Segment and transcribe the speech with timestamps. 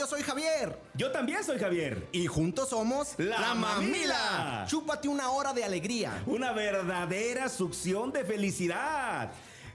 [0.00, 0.80] Yo soy Javier.
[0.94, 2.08] Yo también soy Javier.
[2.10, 4.64] Y juntos somos La Mamila.
[4.66, 6.22] Chúpate una hora de alegría.
[6.24, 9.30] Una verdadera succión de felicidad.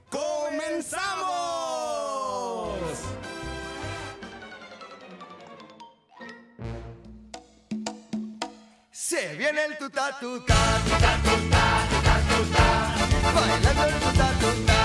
[0.10, 1.20] ¡Comenzamos!
[8.92, 12.96] Se viene el tuta tuta tuta tuta tuta tuta
[13.36, 14.85] bailando el tuta tuta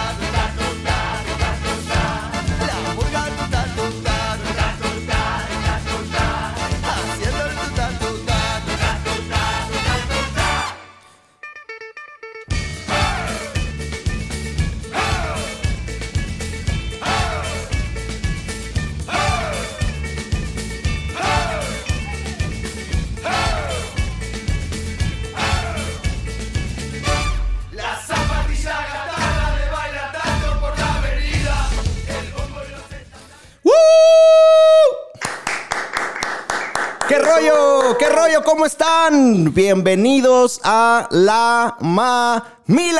[37.41, 37.96] rollo?
[37.99, 38.43] ¿Qué rollo?
[38.45, 39.52] ¿Cómo están?
[39.55, 42.99] Bienvenidos a La Oye, mi Mamila.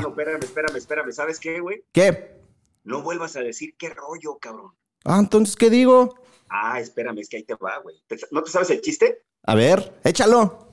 [0.00, 1.12] hermano, espérame, espérame, espérame.
[1.12, 1.84] ¿Sabes qué, güey?
[1.92, 2.40] ¿Qué?
[2.84, 4.72] No vuelvas a decir qué rollo, cabrón.
[5.04, 6.14] Ah, entonces, ¿qué digo?
[6.48, 8.02] Ah, espérame, es que ahí te va, güey.
[8.06, 9.22] ¿Te- ¿No te sabes el chiste?
[9.44, 10.68] A ver, échalo.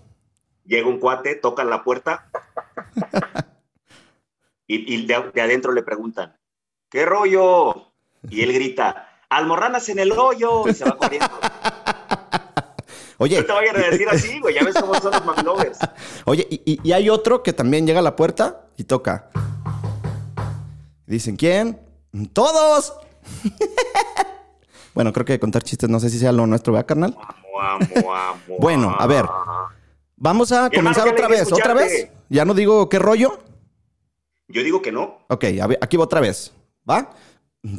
[0.66, 2.30] Llega un cuate, toca la puerta
[4.68, 6.38] y, y de, de adentro le preguntan,
[6.90, 7.92] ¿qué rollo?
[8.30, 11.28] Y él grita, almorranas en el hoyo y se va corriendo.
[13.22, 14.56] Oye, No te vayan a decir así, güey.
[14.56, 15.78] Ya ves cómo son los mamilovers.
[16.26, 19.30] Oye, y, y- y hay otro que también llega a la puerta y toca.
[21.06, 21.80] Dicen, ¿quién?
[22.34, 22.96] ¡Todos!
[24.96, 27.16] bueno, creo que contar chistes no sé si sea lo nuestro, ¿verdad, carnal?
[28.58, 29.28] Bueno, a ver.
[30.16, 32.10] Vamos a comenzar otra vez, ¿otra vez?
[32.28, 33.40] ¿Ya no digo qué rollo?
[34.48, 35.20] Yo digo que no.
[35.30, 36.54] Ok, a ver, aquí va otra vez.
[36.90, 37.12] ¿Va?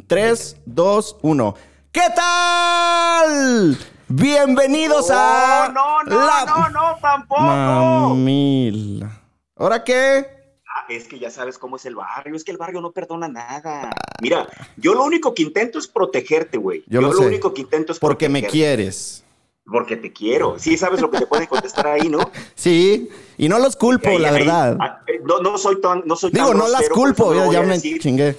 [0.07, 1.53] Tres, dos, uno.
[1.91, 3.77] ¿Qué tal?
[4.15, 5.71] Bienvenidos a...
[5.73, 7.41] no, no, la no, no, tampoco.
[7.41, 9.09] Mamila.
[9.55, 10.27] ¿Ahora qué?
[10.67, 13.27] Ah, es que ya sabes cómo es el barrio, es que el barrio no perdona
[13.27, 13.89] nada.
[14.21, 14.47] Mira,
[14.77, 16.83] yo lo único que intento es protegerte, güey.
[16.85, 19.23] Yo Yo, lo único que intento es Porque me quieres.
[19.65, 20.59] Porque te quiero.
[20.59, 22.19] Sí, sabes lo que te pueden contestar ahí, ¿no?
[22.53, 23.09] Sí,
[23.39, 24.77] y no los culpo, Ahí- la ahí- verdad.
[24.79, 27.73] ah, eh, no, no soy tan, no soy tan Digo, no las culpo, ya, me
[27.73, 28.37] decir, chingué.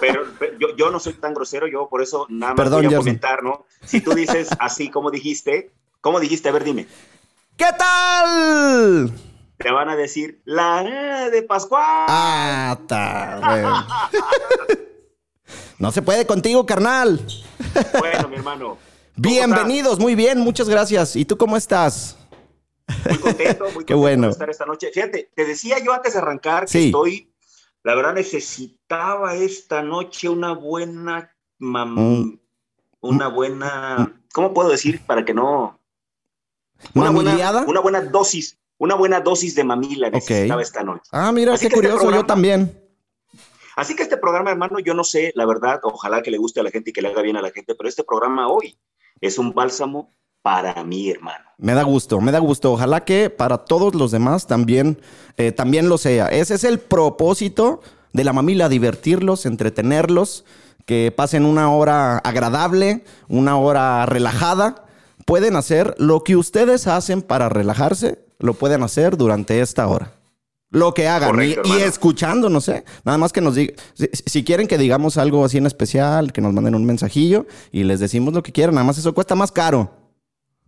[0.00, 2.94] Pero, pero yo, yo no soy tan grosero, yo por eso nada más Perdón, voy
[2.94, 3.64] a comentar, ¿no?
[3.84, 5.70] Si tú dices así como dijiste,
[6.00, 6.48] ¿cómo dijiste?
[6.48, 6.86] A ver, dime.
[7.56, 9.12] ¿Qué tal?
[9.58, 10.82] Te van a decir la
[11.30, 11.84] de Pascual.
[12.08, 12.76] Ah,
[14.66, 14.76] güey.
[15.78, 17.20] No se puede contigo, carnal.
[17.98, 18.66] Bueno, mi hermano.
[18.66, 18.78] ¿cómo
[19.16, 21.14] Bienvenidos, muy bien, muchas gracias.
[21.16, 22.16] ¿Y tú cómo estás?
[23.08, 24.26] Muy contento, muy Qué contento bueno.
[24.28, 24.90] de estar esta noche.
[24.92, 26.86] Fíjate, te decía yo antes de arrancar que Sí.
[26.86, 27.31] estoy,
[27.84, 32.38] la verdad necesitaba esta noche una buena, mam-
[33.00, 35.78] una buena, ¿cómo puedo decir para que no?
[36.94, 37.30] Una buena,
[37.66, 41.08] una buena dosis, una buena dosis de mamila necesitaba esta noche.
[41.12, 42.78] Ah, mira, Así qué este curioso, yo también.
[43.76, 46.62] Así que este programa, hermano, yo no sé, la verdad, ojalá que le guste a
[46.62, 48.76] la gente y que le haga bien a la gente, pero este programa hoy
[49.20, 51.44] es un bálsamo para mí, hermano.
[51.56, 52.72] Me da gusto, me da gusto.
[52.72, 55.00] Ojalá que para todos los demás también,
[55.36, 56.26] eh, también lo sea.
[56.26, 57.80] Ese es el propósito
[58.12, 60.44] de la mamila, divertirlos, entretenerlos,
[60.84, 64.84] que pasen una hora agradable, una hora relajada.
[65.24, 70.12] Pueden hacer lo que ustedes hacen para relajarse, lo pueden hacer durante esta hora.
[70.70, 71.30] Lo que hagan.
[71.30, 72.84] Correcto, y, y escuchando, no sé.
[73.04, 73.76] Nada más que nos digan.
[73.94, 77.84] Si, si quieren que digamos algo así en especial, que nos manden un mensajillo y
[77.84, 78.74] les decimos lo que quieran.
[78.74, 80.01] Nada más eso cuesta más caro.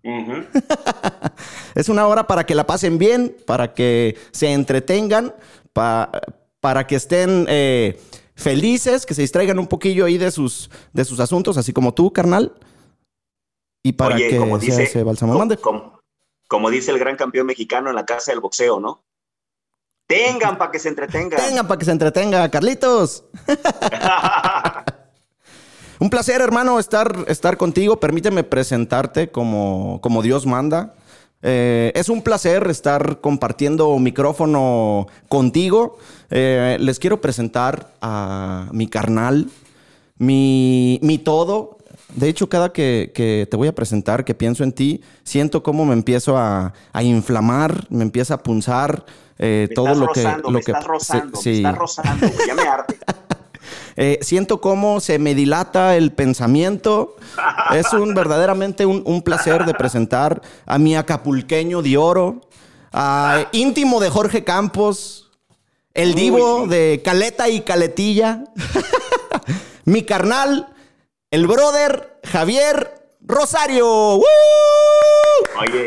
[1.75, 5.35] Es una hora para que la pasen bien, para que se entretengan,
[5.73, 6.11] pa-
[6.61, 7.99] para que estén eh,
[8.35, 12.13] felices, que se distraigan un poquillo ahí de sus, de sus asuntos, así como tú,
[12.13, 12.53] carnal.
[13.83, 15.33] Y para Oye, que como sea dice, ese bálsamo.
[15.33, 15.57] como, Mande.
[15.57, 16.01] como-
[16.49, 19.03] como dice el gran campeón mexicano en la casa del boxeo, ¿no?
[20.07, 21.41] Tengan para que se entretengan.
[21.41, 23.25] Tengan para que se entretenga, Carlitos.
[26.05, 27.99] Un placer, hermano, estar, estar contigo.
[27.99, 30.93] Permíteme presentarte como, como Dios manda.
[31.41, 35.97] Eh, es un placer estar compartiendo micrófono contigo.
[36.29, 39.49] Eh, les quiero presentar a mi carnal,
[40.19, 41.79] mi, mi todo.
[42.15, 45.87] De hecho, cada que, que te voy a presentar, que pienso en ti, siento cómo
[45.87, 49.07] me empiezo a, a inflamar, me empieza a punzar
[49.39, 50.23] eh, todo lo que...
[50.23, 51.63] rozando, lo me que estás rozando, sí, me sí.
[51.63, 52.99] estás rozando, ya me arde.
[53.97, 57.17] Eh, siento cómo se me dilata el pensamiento.
[57.75, 62.41] Es un verdaderamente un, un placer de presentar a mi acapulqueño de oro,
[62.93, 65.25] a íntimo de Jorge Campos,
[65.95, 68.45] el divo de Caleta y Caletilla,
[69.85, 70.75] mi carnal,
[71.31, 73.87] el brother Javier Rosario.
[74.17, 74.25] ¡Woo!
[75.61, 75.87] Oye,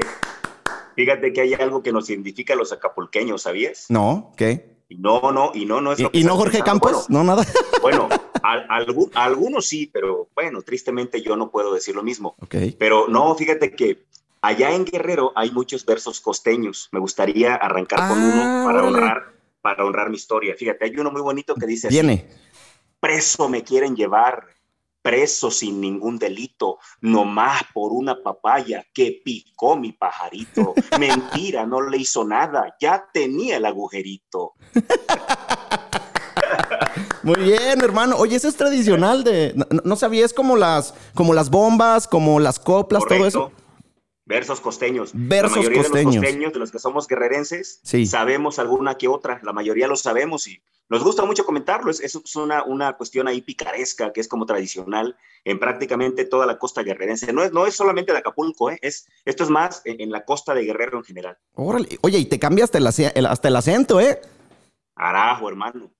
[0.95, 3.87] fíjate que hay algo que nos identifica a los acapulqueños, ¿sabías?
[3.89, 4.76] No, ¿qué?
[4.89, 6.81] No, no, y no, no es ¿Y, lo que y no Jorge pensando.
[6.87, 7.09] Campos?
[7.09, 7.45] No, nada.
[7.81, 12.35] Bueno, bueno, al- algu- algunos sí, pero bueno, tristemente yo no puedo decir lo mismo.
[12.79, 14.05] Pero no, fíjate que
[14.41, 16.87] allá en Guerrero hay muchos versos costeños.
[16.91, 18.87] Me gustaría arrancar con Ah, uno para órale.
[18.97, 20.55] honrar, para honrar mi historia.
[20.57, 22.29] Fíjate, hay uno muy bonito que dice Viene.
[22.99, 24.47] preso me quieren llevar,
[25.01, 30.73] preso sin ningún delito, nomás por una papaya que picó mi pajarito.
[30.99, 34.53] Mentira, no le hizo nada, ya tenía el agujerito.
[37.23, 38.15] Muy bien, hermano.
[38.17, 39.53] Oye, eso es tradicional de.
[39.55, 43.51] No, no sabía, es como las, como las bombas, como las coplas, todo eso.
[44.25, 45.11] Versos costeños.
[45.13, 46.13] Versos la mayoría costeños.
[46.13, 48.05] de los costeños, de los que somos guerrerenses, Sí.
[48.05, 49.39] sabemos alguna que otra.
[49.43, 51.91] La mayoría lo sabemos y nos gusta mucho comentarlo.
[51.91, 55.15] Es, es una, una cuestión ahí picaresca que es como tradicional
[55.45, 57.31] en prácticamente toda la costa guerrerense.
[57.31, 58.77] No es, no es solamente de Acapulco, ¿eh?
[58.81, 61.37] es, esto es más en, en la costa de Guerrero en general.
[61.55, 61.97] Órale.
[62.01, 64.19] Oye, y te cambia hasta el, ace- el- hasta el acento, ¿eh?
[64.97, 65.91] Arajo, hermano.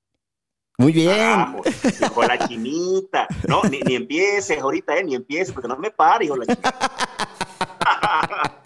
[0.77, 1.09] Muy bien.
[1.09, 1.61] Arajo.
[2.01, 3.27] Hijo la chinita.
[3.47, 5.03] No, ni, ni empieces ahorita, ¿eh?
[5.03, 6.73] Ni empieces porque no me pare, hijo la chinita.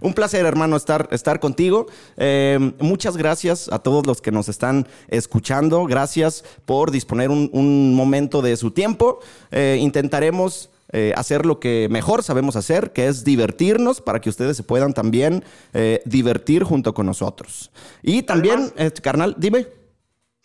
[0.00, 1.86] Un placer, hermano, estar, estar contigo.
[2.16, 5.84] Eh, muchas gracias a todos los que nos están escuchando.
[5.84, 9.20] Gracias por disponer un, un momento de su tiempo.
[9.50, 14.56] Eh, intentaremos eh, hacer lo que mejor sabemos hacer, que es divertirnos para que ustedes
[14.56, 17.70] se puedan también eh, divertir junto con nosotros.
[18.02, 19.66] Y también, Además- eh, carnal, dime.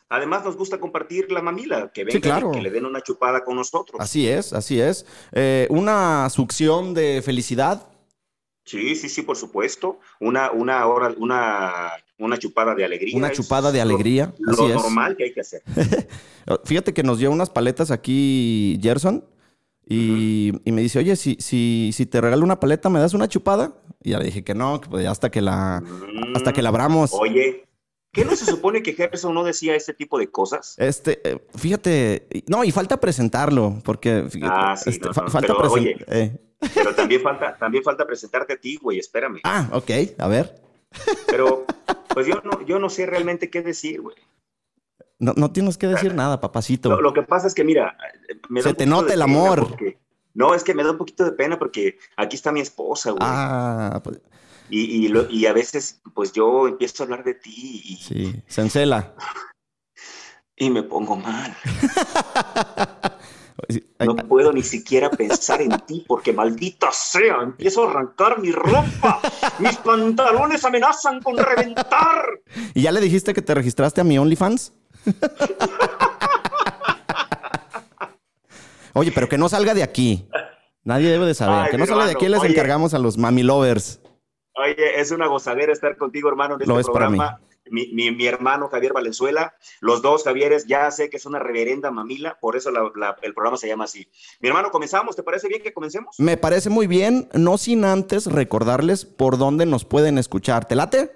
[0.10, 2.52] Además, nos gusta compartir la mamila, que vengan Sí, claro.
[2.52, 4.00] que le den una chupada con nosotros.
[4.00, 5.06] Así es, así es.
[5.70, 7.88] Una succión de felicidad.
[8.66, 10.00] Sí, sí, sí, por supuesto.
[10.20, 13.18] Una, una hora, una, una chupada de alegría.
[13.18, 14.76] Una chupada de alegría, Lo, así lo es.
[14.76, 15.62] normal que hay que hacer.
[16.66, 19.24] Fíjate que nos dio unas paletas aquí Gerson
[19.88, 23.28] y, y me dice, oye, si, si, si te regalo una paleta, ¿me das una
[23.28, 23.74] chupada?
[24.04, 25.84] Y ya le dije que no, que pues, hasta que la,
[26.36, 27.14] hasta que la abramos.
[27.14, 27.66] Mm, Oye,
[28.12, 30.76] ¿qué no se supone que Gerson no decía este tipo de cosas?
[30.78, 35.56] Este, eh, fíjate, no, y falta presentarlo, porque fíjate, Ah, sí, este, no, no, falta
[35.56, 36.40] presentar.
[36.74, 39.40] Pero también falta, también falta presentarte a ti, güey, espérame.
[39.44, 40.62] Ah, ok, a ver.
[41.28, 41.66] Pero,
[42.14, 44.16] pues yo no, yo no sé realmente qué decir, güey.
[45.20, 46.90] No, no tienes que decir nada, papacito.
[46.90, 47.98] Lo, lo que pasa es que, mira,
[48.50, 49.70] me da Se te nota el amor.
[49.70, 49.98] porque-
[50.34, 53.22] no, es que me da un poquito de pena porque aquí está mi esposa, güey.
[53.24, 54.20] Ah, pues,
[54.70, 58.44] Y, y, lo- y a veces, pues yo empiezo a hablar de ti y, sí,
[58.48, 59.14] se encela.
[60.58, 61.56] y me pongo mal.
[64.00, 69.22] No puedo ni siquiera pensar en ti porque maldita sea, empiezo a arrancar mi ropa.
[69.60, 72.26] Mis pantalones amenazan con reventar.
[72.74, 74.74] ¿Y ya le dijiste que te registraste a mi OnlyFans?
[78.94, 80.28] Oye, pero que no salga de aquí.
[80.84, 81.66] Nadie debe de saber.
[81.66, 82.52] Ay, que no salga de aquí les oye.
[82.52, 84.00] encargamos a los mami lovers.
[84.56, 87.42] Oye, es una gozadera estar contigo, hermano, en Lo este es para programa.
[87.70, 91.90] Mi, mi- mi hermano Javier Valenzuela, los dos Javieres, ya sé que es una reverenda
[91.92, 94.08] mamila, por eso la- la- el programa se llama así.
[94.40, 95.16] Mi hermano, ¿comenzamos?
[95.16, 96.16] ¿Te parece bien que comencemos?
[96.20, 100.66] Me parece muy bien, no sin antes recordarles por dónde nos pueden escuchar.
[100.68, 101.12] ¿Te late?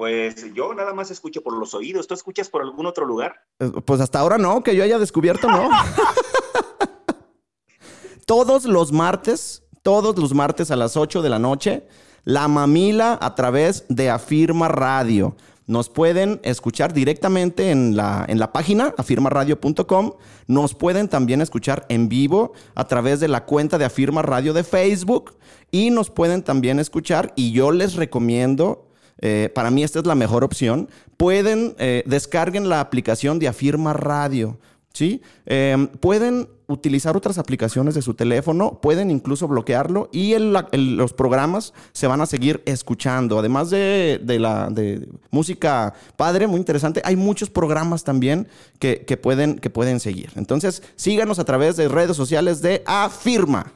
[0.00, 2.06] Pues yo nada más escucho por los oídos.
[2.06, 3.34] ¿Tú escuchas por algún otro lugar?
[3.58, 5.68] Eh, Pues hasta ahora no, que yo haya descubierto, no.
[8.24, 11.86] todos los martes, todos los martes a las 8 de la noche,
[12.24, 15.36] la mamila a través de Afirma Radio.
[15.66, 20.14] Nos pueden escuchar directamente en la, en la página afirmaradio.com.
[20.46, 24.64] Nos pueden también escuchar en vivo a través de la cuenta de Afirma Radio de
[24.64, 25.36] Facebook.
[25.70, 28.86] Y nos pueden también escuchar, y yo les recomiendo
[29.20, 30.88] eh, para mí esta es la mejor opción.
[31.16, 34.58] Pueden, eh, descarguen la aplicación de Afirma Radio,
[34.92, 35.22] ¿sí?
[35.46, 42.06] Eh, pueden utilizar otras aplicaciones de su teléfono, pueden incluso bloquearlo y los programas se
[42.06, 43.38] van a seguir escuchando.
[43.38, 48.46] Además de, de la de música padre, muy interesante, hay muchos programas también
[48.78, 50.30] que, que pueden, que pueden seguir.
[50.36, 53.72] Entonces, síganos a través de redes sociales de Afirma.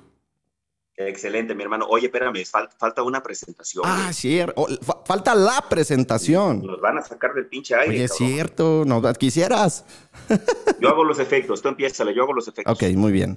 [0.97, 1.87] Excelente, mi hermano.
[1.89, 3.85] Oye, espérame, fal- falta una presentación.
[3.87, 4.53] Ah, cierto.
[4.57, 6.65] Oh, fa- falta la presentación.
[6.65, 7.89] Nos van a sacar del pinche aire.
[7.95, 9.85] Oye, es cierto, no, quisieras.
[10.81, 12.73] Yo hago los efectos, tú empieza, yo hago los efectos.
[12.75, 13.37] Ok, muy bien.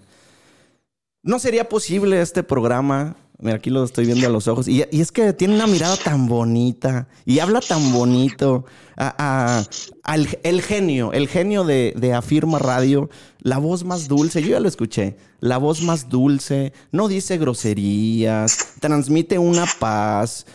[1.23, 3.15] No sería posible este programa.
[3.39, 4.67] Mira, aquí lo estoy viendo a los ojos.
[4.67, 8.65] Y, es que tiene una mirada tan bonita y habla tan bonito.
[8.97, 9.63] A-
[10.03, 13.09] al, el genio, el genio de, de Afirma Radio,
[13.41, 14.41] la voz más dulce.
[14.41, 15.17] Yo ya lo escuché.
[15.39, 20.47] La voz más dulce, no dice groserías, transmite una paz.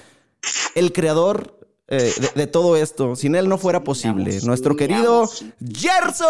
[0.75, 1.61] El creador
[1.93, 3.15] eh, de, de todo esto.
[3.17, 4.39] Sin él no fuera posible.
[4.45, 5.29] Nuestro querido.
[6.23, 6.29] Gerson.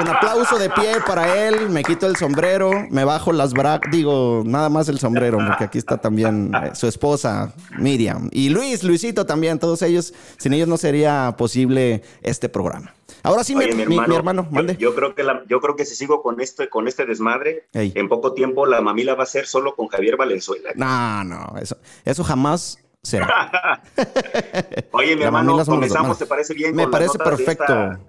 [0.00, 1.68] Un aplauso de pie para él.
[1.70, 3.80] Me quito el sombrero, me bajo las bra...
[3.90, 8.28] Digo, nada más el sombrero, porque aquí está también eh, su esposa, Miriam.
[8.32, 9.58] Y Luis, Luisito también.
[9.58, 12.94] Todos ellos, sin ellos no sería posible este programa.
[13.22, 14.76] Ahora sí, mi, Oye, mi- mi hermano, yo- mande.
[14.78, 17.92] Yo, creo que la- yo creo que si sigo con este, con este desmadre, Ey.
[17.94, 20.70] en poco tiempo la mamila va a ser solo con Javier Valenzuela.
[20.74, 23.82] No, no, eso, eso jamás será.
[24.92, 26.18] Oye, mi hermano, comenzamos.
[26.18, 26.74] ¿te parece bien?
[26.74, 27.62] Me con las parece de perfecto.
[27.64, 28.00] esta-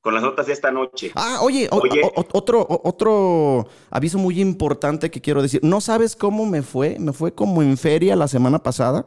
[0.00, 1.12] con las notas de esta noche.
[1.14, 2.02] Ah, oye, Oye.
[2.14, 5.60] o- otro, o- otro aviso muy importante que quiero decir.
[5.64, 6.98] ¿No sabes cómo me fue?
[6.98, 9.06] Me fue como en feria la semana pasada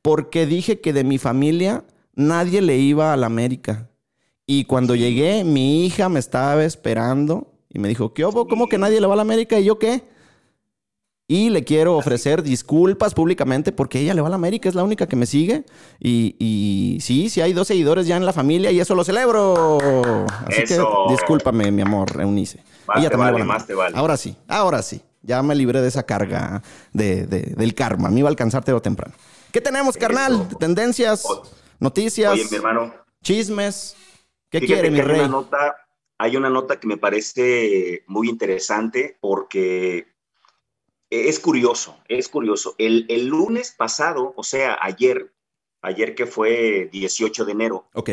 [0.00, 1.84] porque dije que de mi familia
[2.14, 3.90] nadie le iba a la América.
[4.46, 8.48] Y cuando llegué, mi hija me estaba esperando y me dijo, ¿qué hubo?
[8.48, 9.60] ¿Cómo que nadie le va a la América?
[9.60, 10.02] ¿Y yo qué?
[11.30, 14.82] Y le quiero ofrecer disculpas públicamente porque ella le va a la América, es la
[14.82, 15.64] única que me sigue.
[16.00, 19.76] Y, y sí, sí hay dos seguidores ya en la familia y eso lo celebro.
[20.46, 20.88] Así Eso.
[21.06, 22.64] que discúlpame, mi amor, Eunice.
[22.86, 23.94] Más te también le vale, más te vale.
[23.94, 25.02] Ahora sí, ahora sí.
[25.20, 26.62] Ya me libré de esa carga
[26.94, 28.08] de, de- del karma.
[28.08, 29.14] Me iba a alcanzar tarde o temprano.
[29.52, 30.48] ¿Qué tenemos, carnal?
[30.58, 31.26] Tendencias,
[31.78, 33.96] noticias, Oye, mi hermano, chismes.
[34.50, 35.18] ¿Qué quiere, mi hay rey?
[35.20, 35.76] Una nota,
[36.16, 40.06] hay una nota que me parece muy interesante porque
[41.10, 42.74] es curioso, es curioso.
[42.78, 45.32] El, el lunes pasado, o sea, ayer,
[45.82, 48.10] ayer que fue 18 de enero, Ok.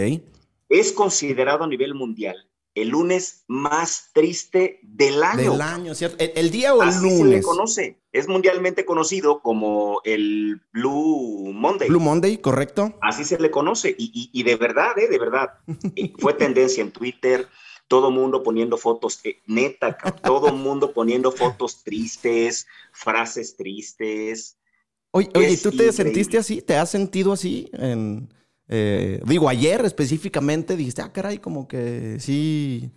[0.70, 5.52] es considerado a nivel mundial el lunes más triste del año.
[5.54, 6.18] Del año, ¿cierto?
[6.20, 7.46] ¿El, el día o el Así se le lunes?
[7.46, 8.02] conoce.
[8.12, 11.88] Es mundialmente conocido como el Blue Monday.
[11.88, 12.94] Blue Monday, ¿correcto?
[13.02, 13.96] Así se le conoce.
[13.98, 15.08] Y, y- y de verdad, ¿eh?
[15.08, 15.52] De verdad.
[16.20, 17.48] Fue tendencia en Twitter.
[17.88, 24.58] Todo mundo poniendo fotos, eh, neta, todo mundo poniendo fotos tristes, frases tristes.
[25.12, 26.62] Oye, oye, ¿tú te sentiste así?
[26.62, 27.70] ¿Te has sentido así?
[27.74, 28.34] En,
[28.68, 32.92] eh, digo, ayer específicamente dijiste, ah, caray, como que sí,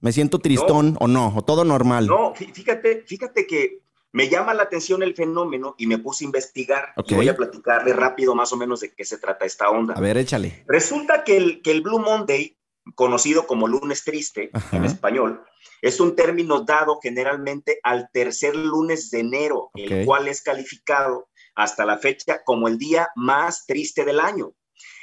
[0.00, 2.06] me siento tristón o no, o todo normal.
[2.06, 3.82] No, fí- fíjate, fíjate que
[4.12, 6.88] me llama la atención el fenómeno y me puse a investigar.
[6.96, 7.12] Ok.
[7.12, 9.94] Y voy a platicarle rápido más o menos de qué se trata esta onda.
[9.94, 10.64] A ver, échale.
[10.66, 12.56] Resulta que el, que el Blue Monday,
[12.94, 14.76] conocido como lunes triste Ajá.
[14.76, 15.44] en español,
[15.82, 19.80] es un término dado generalmente al tercer lunes de enero, Ok.
[19.80, 24.52] el cual es calificado hasta la fecha como el día más triste del año.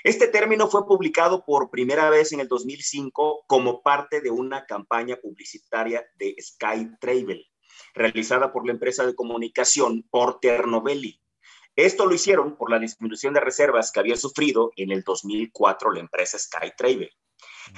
[0.03, 5.17] Este término fue publicado por primera vez en el 2005 como parte de una campaña
[5.17, 7.45] publicitaria de Sky Travel,
[7.93, 11.19] realizada por la empresa de comunicación Porter Novelli.
[11.75, 15.99] Esto lo hicieron por la disminución de reservas que había sufrido en el 2004 la
[15.99, 17.11] empresa Sky Travel.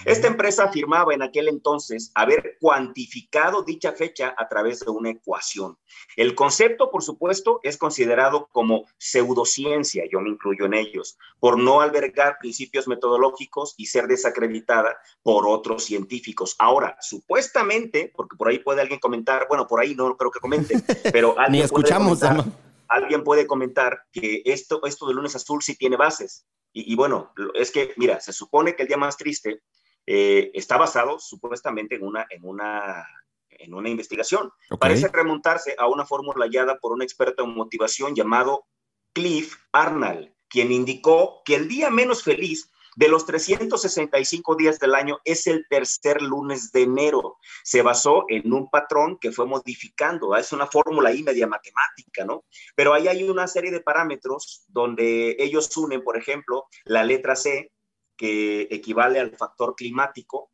[0.05, 5.77] Esta empresa afirmaba en aquel entonces haber cuantificado dicha fecha a través de una ecuación.
[6.15, 11.81] El concepto, por supuesto, es considerado como pseudociencia, yo me incluyo en ellos, por no
[11.81, 16.55] albergar principios metodológicos y ser desacreditada por otros científicos.
[16.59, 20.75] Ahora, supuestamente, porque por ahí puede alguien comentar, bueno, por ahí no creo que comente,
[21.13, 22.19] pero Ni alguien puede escuchamos.
[22.19, 22.69] comentar- ¿no?
[22.87, 26.45] alguien puede comentar que esto, esto de lunes azul sí tiene bases.
[26.73, 29.61] Y, y bueno, es que, mira, se supone que el día más triste
[30.11, 33.05] eh, está basado supuestamente en una, en una,
[33.47, 34.51] en una investigación.
[34.79, 38.65] Parece remontarse a una fórmula hallada por un experto en motivación llamado
[39.13, 45.19] Cliff Arnold, quien indicó que el día menos feliz de los 365 días del año
[45.25, 47.37] es el tercer lunes de enero.
[47.63, 50.35] Se basó en un patrón que fue modificando.
[50.35, 52.45] Es una fórmula ahí media matemática, ¿no?
[52.75, 57.71] Pero ahí hay una serie de parámetros donde ellos unen, por ejemplo, la letra C,
[58.19, 60.51] que equivale al factor climático,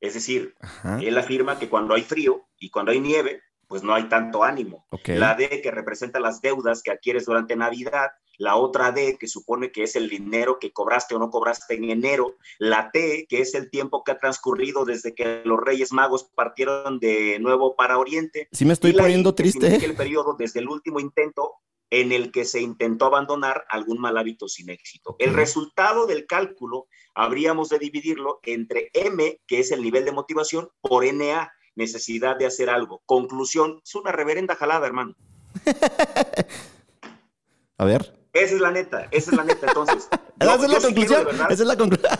[0.00, 0.98] es decir, Ajá.
[0.98, 4.86] él afirma que cuando hay frío y cuando hay nieve, pues no hay tanto ánimo.
[4.90, 5.08] Ok.
[5.08, 9.70] La D que representa las deudas que adquieres durante Navidad, la otra D que supone
[9.72, 13.54] que es el dinero que cobraste o no cobraste en enero, la T que es
[13.54, 18.48] el tiempo que ha transcurrido desde que los Reyes Magos partieron de nuevo para Oriente.
[18.52, 19.60] Sí me estoy y la I, poniendo que triste.
[19.60, 19.90] significa ¿eh?
[19.90, 21.52] el periodo desde el último intento
[21.94, 25.14] en el que se intentó abandonar algún mal hábito sin éxito.
[25.18, 30.70] El resultado del cálculo habríamos de dividirlo entre M, que es el nivel de motivación,
[30.80, 33.02] por NA, necesidad de hacer algo.
[33.04, 35.14] Conclusión, es una reverenda jalada, hermano.
[37.76, 38.18] A ver.
[38.32, 39.66] Esa es la neta, esa es la neta.
[39.66, 40.08] Entonces,
[40.40, 41.28] yo- Esa es la conclusión.
[41.28, 42.12] Esa es la conclusión.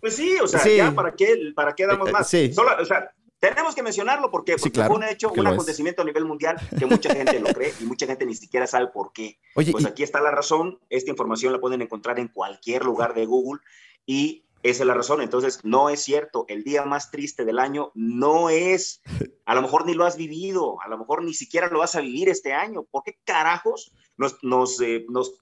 [0.00, 0.76] Pues sí, o sea, Sí.
[0.76, 2.28] ya para qué, para qué damos Eh, eh, más.
[2.28, 2.52] sí.
[2.52, 3.10] Solo, o sea,
[3.50, 5.52] tenemos que mencionarlo porque, Sí, porque claro, fue un hecho, un es.
[5.52, 8.88] acontecimiento a nivel mundial que mucha gente lo cree y mucha gente ni siquiera sabe
[8.88, 9.38] por qué.
[9.56, 10.78] Oye, Pues y- aquí está la razón.
[10.90, 13.60] Esta información la pueden encontrar en cualquier lugar de Google
[14.06, 15.20] y esa es la razón.
[15.20, 16.46] Entonces, no es cierto.
[16.48, 19.02] El día más triste del año no es.
[19.44, 22.00] A lo mejor ni lo has vivido, a lo mejor ni siquiera lo vas a
[22.00, 22.84] vivir este año.
[22.84, 25.34] ¿Por qué carajos nos, nos, eh, nos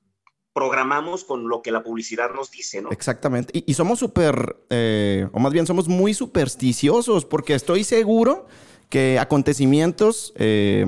[0.53, 2.91] programamos con lo que la publicidad nos dice, ¿no?
[2.91, 3.57] Exactamente.
[3.59, 8.47] Y, y somos súper, eh, o más bien somos muy supersticiosos, porque estoy seguro
[8.89, 10.87] que acontecimientos eh,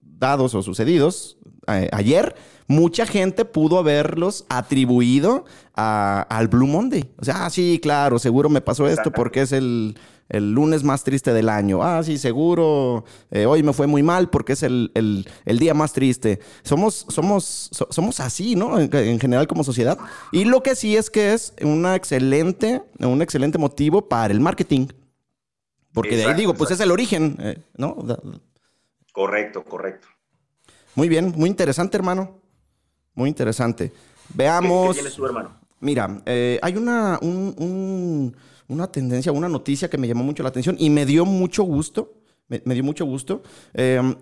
[0.00, 2.34] dados o sucedidos eh, ayer,
[2.66, 5.44] mucha gente pudo haberlos atribuido
[5.74, 7.04] a- al Blue Monday.
[7.18, 9.96] O sea, ah, sí, claro, seguro me pasó esto porque es el,
[10.28, 11.82] el lunes más triste del año.
[11.82, 15.74] Ah, sí, seguro eh, hoy me fue muy mal porque es el, el- el día
[15.74, 16.40] más triste.
[16.62, 18.78] Somos, somos, so- somos así, ¿no?
[18.78, 19.98] En, en general como sociedad.
[20.32, 24.88] Y lo que sí es que es una excelente, un excelente motivo para el marketing.
[25.92, 26.74] Porque de ahí digo, pues exacto.
[26.82, 27.96] es el origen, eh, ¿no?
[29.12, 30.08] Correcto, correcto.
[30.96, 32.40] Muy bien, muy interesante, hermano.
[33.14, 33.90] Muy interesante.
[33.90, 33.94] ¿Qué,
[34.34, 34.88] Veamos.
[34.88, 35.56] qué tienes tú, hermano?
[35.80, 38.36] Mira, eh, hay una, un- un-
[38.74, 42.14] una tendencia, una noticia que me llamó mucho la atención y me dio mucho gusto.
[42.48, 43.42] Me, dio mucho gusto.
[43.72, 44.14] eh,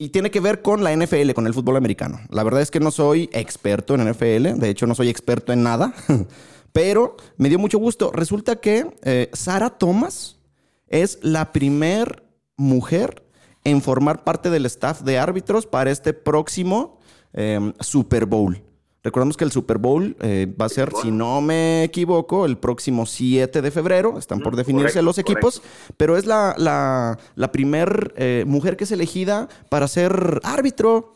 [0.00, 2.20] y tiene que ver con la NFL, con el fútbol americano.
[2.30, 5.64] La verdad es que no soy experto en NFL, de hecho no soy experto en
[5.64, 5.92] nada,
[6.72, 8.12] pero me dio mucho gusto.
[8.12, 10.38] Resulta que eh, Sarah Thomas
[10.86, 12.22] es la primer
[12.56, 13.24] mujer
[13.64, 17.00] en formar parte del staff de árbitros para este próximo
[17.32, 18.62] eh, Super Bowl.
[19.04, 23.06] Recordemos que el Super Bowl eh, va a ser, si no me equivoco, el próximo
[23.06, 24.18] 7 de febrero.
[24.18, 25.62] Están por Mm, definirse correcto, los equipos,
[25.96, 31.14] pero es la, la, la primer eh, mujer que es elegida para ser árbitro.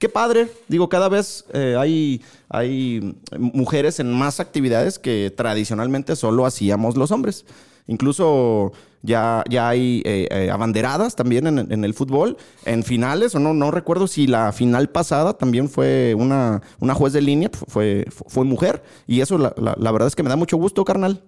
[0.00, 0.48] Qué padre.
[0.68, 7.12] Digo, cada vez eh, hay, hay mujeres en más actividades que tradicionalmente solo hacíamos los
[7.12, 7.44] hombres.
[7.88, 13.40] Incluso ya, ya hay eh, eh, abanderadas también en, en el fútbol, en finales, o
[13.40, 18.04] no, no recuerdo si la final pasada también fue una, una juez de línea, fue,
[18.10, 21.24] fue mujer, y eso la, la- la verdad es que me da mucho gusto, carnal.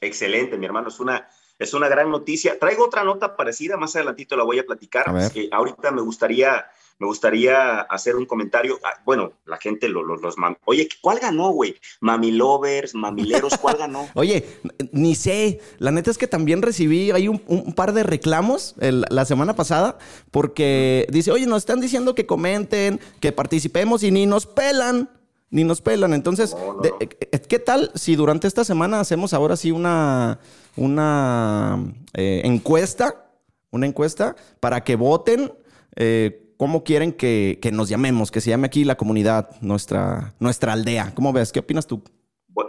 [0.00, 0.88] Excelente, mi hermano.
[0.88, 2.58] Es una, es una gran noticia.
[2.58, 5.08] Traigo otra nota parecida, más adelantito la voy a platicar.
[5.08, 6.66] A que ahorita me gustaría,
[7.02, 8.78] me gustaría hacer un comentario.
[8.84, 11.74] Ah, bueno, la gente, lo- lo- los mam- Oye, ¿cuál ganó, güey?
[12.00, 14.08] Mami Lovers, Mamileros, ¿cuál ganó?
[14.14, 14.46] Oye,
[14.92, 15.60] ni sé.
[15.78, 19.54] La neta es que también recibí ahí un, un par de reclamos el- la semana
[19.56, 19.98] pasada
[20.30, 25.10] porque dice, oye, nos están diciendo que comenten, que participemos y ni nos pelan.
[25.50, 26.14] Ni nos pelan.
[26.14, 26.96] Entonces, No, no, de- no.
[27.00, 30.38] eh, eh, ¿qué tal si durante esta semana hacemos ahora sí una,
[30.76, 31.78] una
[32.14, 33.26] eh, encuesta?
[33.70, 35.52] Una encuesta para que voten
[35.96, 40.72] eh, cómo quieren que, que nos llamemos, que se llame aquí la comunidad, nuestra, nuestra
[40.72, 41.12] aldea.
[41.14, 41.52] ¿Cómo ves?
[41.52, 42.02] ¿Qué opinas tú?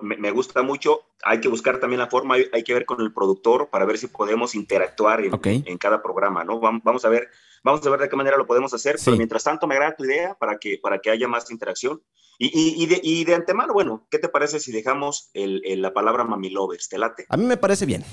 [0.01, 1.01] Me, gusta mucho.
[1.25, 4.07] Hay que buscar también la forma, hay, que ver con el productor para ver si
[4.07, 5.47] podemos interactuar en, Ok.
[5.47, 6.61] en cada programa, ¿no?
[6.61, 7.27] Vam- Vamos a ver,
[7.63, 8.97] vamos a ver de qué manera lo podemos hacer.
[8.97, 9.05] Sí.
[9.05, 12.01] Pero mientras tanto, me agrada tu idea para que, para que haya más interacción.
[12.39, 15.81] Y, y- y de, y de antemano, bueno, ¿qué te parece si dejamos el- el-
[15.81, 16.87] la palabra mami lovers?
[16.87, 17.25] ¿Te late?
[17.27, 18.03] A mí me parece bien.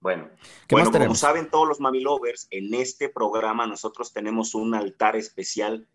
[0.00, 0.28] Bueno,
[0.66, 5.14] ¿Qué bueno como saben todos los mami lovers, en este programa nosotros tenemos un altar
[5.16, 5.86] especial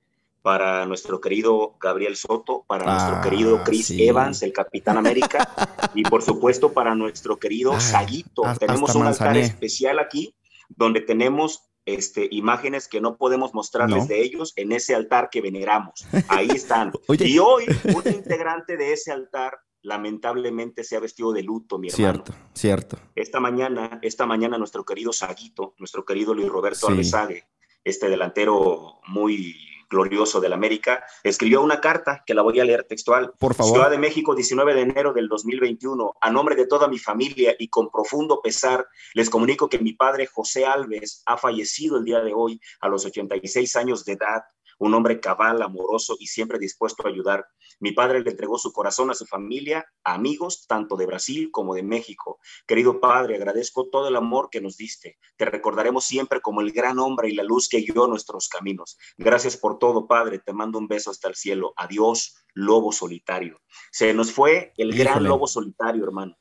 [0.43, 4.07] para nuestro querido Gabriel Soto, para nuestro Ah, querido Chris sí.
[4.07, 5.49] Evans, el Capitán América,
[5.95, 8.43] y por supuesto para nuestro querido Ay, Saguito.
[8.59, 9.41] tenemos un altar manzané.
[9.41, 10.35] especial aquí
[10.69, 14.07] donde tenemos este, imágenes que no podemos mostrarles No.
[14.07, 16.05] de ellos en ese altar que veneramos.
[16.27, 16.91] Ahí están.
[17.07, 17.27] Oye.
[17.27, 22.23] Y hoy un integrante de ese altar lamentablemente se ha vestido de luto, mi hermano.
[22.23, 22.97] Cierto, cierto.
[23.15, 26.91] Esta mañana, esta mañana nuestro querido Saguito, nuestro querido Luis Roberto Sí.
[26.91, 27.47] Alvesague,
[27.83, 29.55] este delantero muy
[29.87, 33.33] glorioso del América, escribió una carta que la voy a leer textual.
[33.39, 33.73] Por favor.
[33.73, 36.13] Ciudad de México, 19 de enero del 2021.
[36.19, 40.25] A nombre de toda mi familia y con profundo pesar, les comunico que mi padre
[40.25, 44.41] José Alves ha fallecido el día de hoy a los 86 años de edad.
[44.77, 47.45] Un hombre cabal, amoroso y siempre dispuesto a ayudar.
[47.79, 51.75] Mi padre le entregó su corazón a su familia, a amigos, tanto de Brasil como
[51.75, 52.39] de México.
[52.67, 55.17] Querido Padre, agradezco todo el amor que nos diste.
[55.37, 58.97] Te recordaremos siempre como el gran hombre y la luz que guió nuestros caminos.
[59.17, 60.39] Gracias por todo, Padre.
[60.39, 61.73] Te mando un beso hasta el cielo.
[61.77, 63.59] Adiós, lobo solitario.
[63.91, 66.35] Se nos fue el gran lobo solitario, hermano.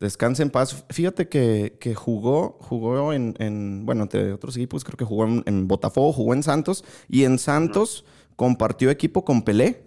[0.00, 0.84] Descanse en paz.
[0.88, 5.42] Fíjate que, que jugó, jugó en, en, bueno, entre otros equipos, creo que jugó en,
[5.46, 9.84] en Botafogo, jugó en Santos, y en Santos compartió equipo con Pelé.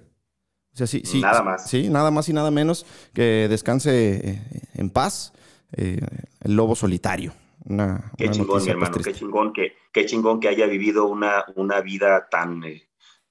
[0.73, 1.19] O sea, sí, sí.
[1.19, 1.67] Nada más.
[1.69, 4.41] Sí, nada más y nada menos que descanse eh,
[4.75, 5.33] en paz
[5.71, 5.99] eh,
[6.41, 7.33] el lobo solitario.
[7.65, 8.91] Una, Qué una chingón, mi noticia, hermano.
[8.93, 12.83] pues, Qué chingón que, qué chingón que haya vivido una, una vida tan, eh,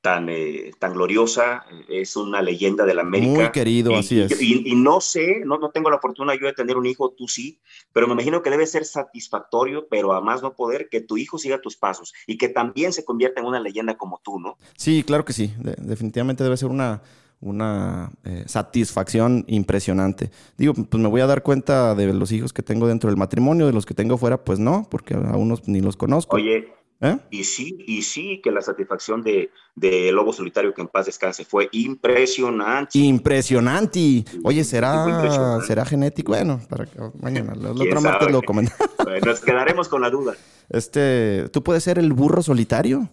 [0.03, 1.65] tan, eh, tan gloriosa.
[1.89, 3.33] Es una leyenda de la América.
[3.33, 4.43] Muy querido, Y- así y, es.
[4.43, 7.29] Y, y no sé, no, no tengo la fortuna yo de tener un hijo, tú
[7.29, 7.61] sí,
[7.93, 11.39] pero me imagino que debe ser satisfactorio, pero a más no poder, que tu hijo
[11.39, 14.59] siga tus pasos y que también se convierta en una leyenda como tú, ¿no?
[14.77, 15.55] Sí, claro que sí.
[15.59, 17.01] De- definitivamente debe ser una,
[17.43, 20.31] una eh, satisfacción impresionante.
[20.57, 23.67] Digo, pues me voy a dar cuenta de los hijos que tengo dentro del matrimonio,
[23.67, 26.37] de los que tengo fuera, pues no, porque a unos ni los conozco.
[26.37, 26.73] Oye,
[27.05, 27.19] ¿Eh?
[27.31, 31.45] Y sí, y sí, que la satisfacción de, de Lobo Solitario, que en paz descanse,
[31.45, 32.97] fue impresionante.
[32.97, 34.25] Impresionante.
[34.45, 35.67] Oye, ¿será, impresionante.
[35.67, 36.31] ¿será genético?
[36.31, 38.89] Bueno, para que mañana, ¿Quién otra martes lo comentamos.
[39.27, 40.35] Nos quedaremos con la duda.
[40.69, 43.11] Este, ¿tú puedes ser el burro solitario?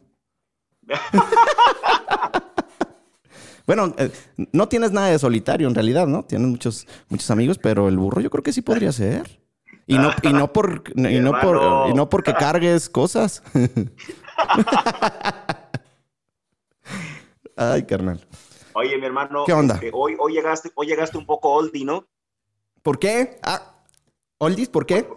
[3.70, 4.10] bueno, eh,
[4.52, 6.24] no tienes nada de solitario en realidad, ¿no?
[6.24, 9.40] Tienes muchos, muchos amigos, pero el burro yo creo que sí podría ser.
[9.86, 13.44] Y no, y no por, y no por, y no porque cargues cosas.
[17.56, 18.26] Ay, carnal.
[18.74, 19.76] Oye, mi hermano, ¿Qué onda?
[19.76, 22.08] este, hoy, hoy, llegaste, hoy llegaste un poco oldie, ¿no?
[22.82, 23.38] ¿Por qué?
[23.44, 23.84] Ah,
[24.40, 25.08] Oldies, ¿por qué?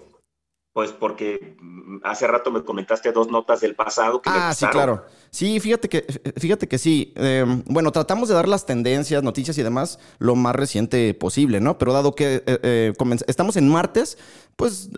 [0.72, 4.66] Pues porque mm, hace rato me comentaste dos notas del pasado que me Ah, sí,
[4.66, 5.04] claro.
[5.30, 6.04] Sí, fíjate que,
[6.37, 7.12] fíjate que sí.
[7.16, 11.78] Eh, bueno, tratamos de dar las tendencias, noticias y demás lo más reciente posible, ¿no?
[11.78, 12.92] Pero dado que eh, eh,
[13.26, 14.18] estamos en martes,
[14.56, 14.90] pues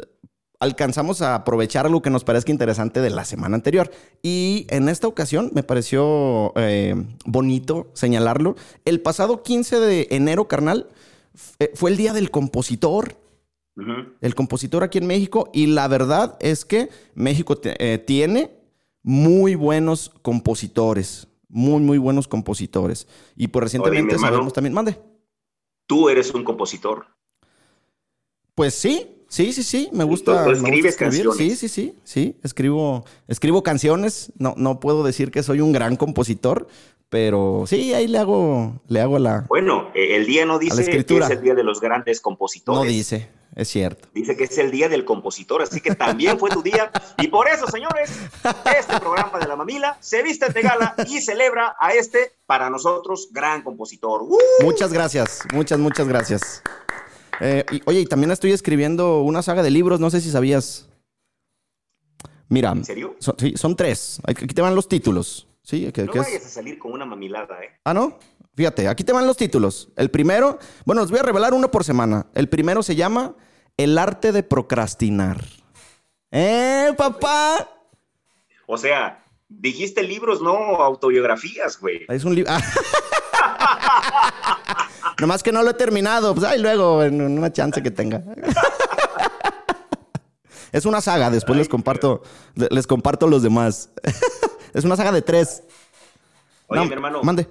[0.65, 3.91] alcanzamos a aprovechar algo que nos parezca interesante de la semana anterior.
[4.23, 6.95] Y en esta ocasión me pareció eh,
[7.27, 8.57] bonito señalarlo.
[8.85, 10.89] El pasado 15 de enero, carnal,
[11.59, 13.17] eh, fue el día del compositor
[14.21, 18.53] El compositor aquí en México y la verdad es que México eh, tiene
[19.03, 23.09] muy buenos compositores, muy, muy buenos compositores.
[23.37, 24.33] Y pues recientemente Oye, hermano.
[24.35, 24.99] sabemos también, mande.
[25.87, 27.07] Tú eres un compositor.
[28.55, 31.37] Pues sí, sí, sí, sí, me gusta, me canciones.
[31.37, 34.33] Sí, sí, sí, sí, escribo, escribo canciones.
[34.39, 36.69] No, no puedo decir que soy un gran compositor,
[37.09, 39.45] pero sí, ahí le hago, le hago la...
[39.49, 42.81] Bueno, eh, el día no dice que es el día de los grandes compositores.
[42.81, 44.09] No dice, es cierto.
[44.15, 46.91] Dice que es el día del compositor, así que también fue tu día.
[47.19, 48.11] Y por eso, señores,
[48.79, 53.29] este programa de la mamila se viste de gala y celebra a este, para nosotros,
[53.33, 54.23] gran compositor.
[54.23, 54.37] ¡Uh!
[54.63, 56.63] Muchas gracias, muchas, muchas gracias.
[57.41, 60.89] Eh, y, oye, y también estoy escribiendo una saga de libros, no sé si sabías.
[62.49, 63.17] Mira, ¿En serio?
[63.19, 64.21] son, sí, son tres.
[64.27, 65.49] Aquí te van los títulos.
[65.63, 67.71] Sí, que, No que es- vayas a salir con una mamilada, ¿eh?
[67.85, 68.19] Ah, ¿no?
[68.55, 69.89] Fíjate, aquí te van los títulos.
[69.97, 72.27] El primero, bueno, les voy a revelar uno por semana.
[72.35, 73.35] El primero se llama
[73.77, 75.45] El arte de procrastinar.
[76.31, 77.69] ¡Eh, papá!
[78.67, 82.05] O sea, dijiste libros, no autobiografías, güey.
[82.09, 82.53] Es un libro.
[85.21, 86.35] Nomás que no lo he terminado.
[86.35, 88.23] Pues ahí luego, en una chance que tenga.
[90.73, 92.23] es una saga, después les comparto,
[92.55, 93.91] les comparto los demás.
[94.75, 95.63] es una saga de tres.
[96.69, 97.49] Oye, No, mi hermano, Mande.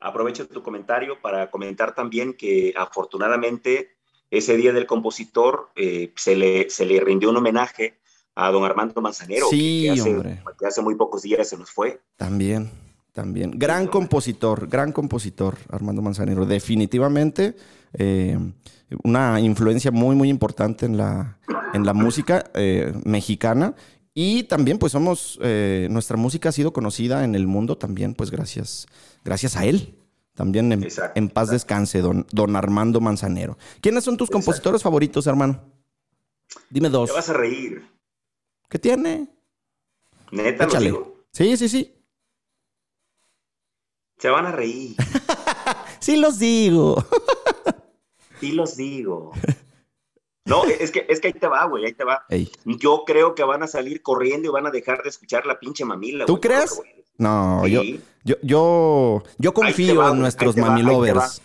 [0.00, 3.90] Aprovecho tu comentario para comentar también que afortunadamente
[4.30, 7.98] ese día del compositor eh, se, le, se le rindió un homenaje
[8.34, 10.42] a don Armando Manzanero, Sí, que, hace, hombre.
[10.58, 12.00] que hace muy pocos días se nos fue.
[12.16, 12.70] También,
[13.12, 13.52] también.
[13.56, 13.92] Gran hombre.
[13.92, 16.46] compositor, gran compositor, Armando Manzanero.
[16.46, 17.56] Definitivamente
[17.94, 18.38] eh,
[19.02, 21.38] una influencia muy, muy importante en la,
[21.74, 23.74] en la música eh, mexicana.
[24.20, 28.32] Y también, pues, somos, eh, nuestra música ha sido conocida en el mundo también, pues,
[28.32, 28.88] gracias,
[29.24, 29.96] gracias a él.
[30.34, 31.52] También en, Exacto, en paz exacto.
[31.52, 33.56] descanse, don, don Armando Manzanero.
[33.80, 34.44] ¿Quiénes son tus Exacto.
[34.44, 35.60] compositores favoritos, hermano?
[36.68, 37.10] Dime dos.
[37.10, 37.86] Te vas a reír.
[38.68, 39.28] ¿Qué tiene?
[40.32, 40.86] Neta, lo Échale.
[40.86, 41.24] digo.
[41.32, 41.94] Sí, sí, sí.
[44.18, 44.96] Se van a reír.
[46.00, 47.04] Sí los digo.
[48.40, 49.30] Sí los digo.
[50.48, 52.24] No, es que, es que ahí te va, güey, ahí te va.
[52.28, 52.50] Ey.
[52.64, 55.84] Yo creo que van a salir corriendo y van a dejar de escuchar la pinche
[55.84, 56.24] mamila.
[56.26, 56.80] ¿Tú güey, crees?
[57.18, 58.00] No, Sí.
[58.24, 61.42] yo, yo, yo, confío va, en nuestros ahí mamilovers.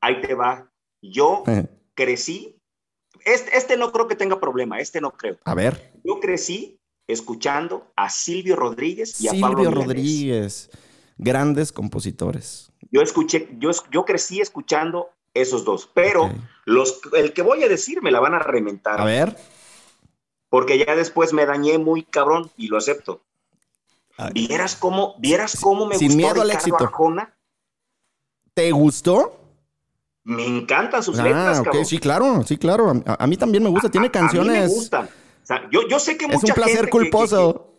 [0.00, 0.70] Ahí te va.
[1.02, 2.56] Yo Eh, crecí.
[3.24, 5.38] Este, este no creo que tenga problema, este no creo.
[5.44, 9.70] A ver, Yo crecí escuchando a Silvio Rodríguez y a Pablo Silvio.
[9.82, 10.70] Rodríguez,
[11.16, 12.70] grandes compositores.
[12.90, 16.30] Yo escuché, yo, yo crecí escuchando esos dos, pero
[16.64, 19.00] los, el que voy a decir me la van a reventar.
[19.00, 19.36] A ver,
[20.48, 23.20] Porque ya después me dañé muy cabrón y lo acepto.
[24.32, 26.76] ¿Vieras cómo, vieras cómo me Sin gustó miedo al éxito.
[26.78, 27.34] Arjona?
[28.54, 29.40] ¿te gustó?
[30.22, 31.84] Me encantan sus letras, Ah, ok, cabrón.
[31.86, 32.92] sí, claro, sí, claro.
[33.04, 33.90] A, a mí también me gusta.
[33.90, 34.70] Tiene A- a mí me canciones.
[34.72, 35.04] gustan.
[35.06, 37.54] O sea, yo, yo sé que Es mucha un placer gente que- que- culposo.
[37.66, 37.73] que-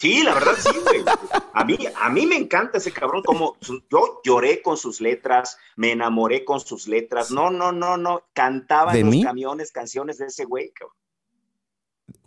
[0.00, 1.04] Sí, la verdad sí, güey.
[1.52, 5.92] A mí, a mí me encanta ese cabrón, como yo lloré con sus letras, me
[5.92, 7.30] enamoré con sus letras.
[7.30, 8.22] No, no, no, no.
[8.32, 9.22] Cantaba ¿De en los mí?
[9.22, 10.96] camiones canciones de ese güey, cabrón.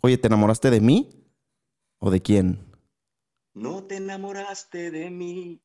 [0.02, 1.26] Oye, ¿te enamoraste de mí?
[1.98, 2.64] ¿O de quién?
[3.54, 5.60] No te enamoraste de mí,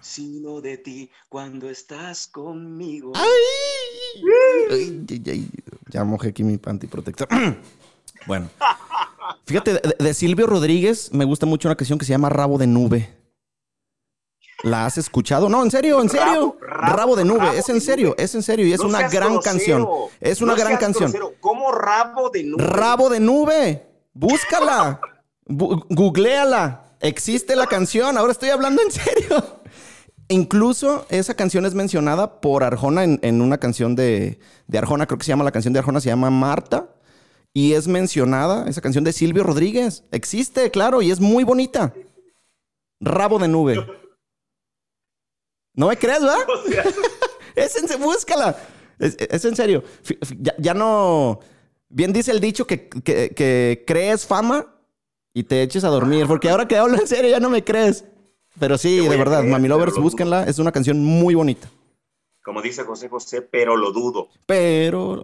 [0.00, 3.12] sino de ti cuando estás conmigo.
[3.14, 4.22] ¡Ay!
[4.70, 5.50] Ay, ay, ay.
[5.90, 7.28] Ya mojé aquí mi panty protector.
[8.26, 8.48] bueno.
[9.50, 12.66] Fíjate, de, de Silvio Rodríguez me gusta mucho una canción que se llama Rabo de
[12.66, 13.16] Nube.
[14.62, 15.48] ¿La has escuchado?
[15.48, 16.26] No, en serio, en serio.
[16.26, 18.22] Rabo, rabo, Rabo de Nube, rabo es en serio, nube.
[18.22, 18.66] es en serio.
[18.66, 19.40] Y es No una gran grosero.
[19.40, 19.88] canción.
[20.20, 21.10] Es una No gran canción.
[21.10, 21.34] grosero.
[21.40, 22.62] ¿Cómo rabo de nube?
[22.64, 23.86] Rabo de Nube.
[24.12, 25.00] Búscala.
[25.46, 26.84] Googleala.
[27.00, 28.18] Existe la canción.
[28.18, 29.60] Ahora estoy hablando en serio.
[30.28, 35.06] Incluso esa canción es mencionada por Arjona en, en una canción de, de Arjona.
[35.06, 36.90] Creo que se llama la canción de Arjona, se llama Marta.
[37.52, 40.04] Y es mencionada esa canción de Silvio Rodríguez.
[40.12, 41.92] Existe, claro, y es muy bonita.
[43.00, 43.86] Rabo de nube.
[45.74, 46.38] ¿No me crees, verdad?
[46.66, 46.84] O sea,
[47.56, 48.56] Es en búscala.
[48.98, 49.82] Es, es en serio.
[50.38, 51.40] Ya, ya no.
[51.88, 54.66] Bien dice el dicho que, que- que crees fama
[55.34, 56.26] y te eches a dormir.
[56.28, 58.04] Porque ahora que hablo en serio ya no me crees.
[58.58, 60.44] Pero sí, de verdad, creer, Mami pero Lovers, lo búsquenla.
[60.44, 61.68] Es una canción muy bonita.
[62.44, 64.28] como dice José José, pero lo dudo.
[64.46, 65.22] Pero.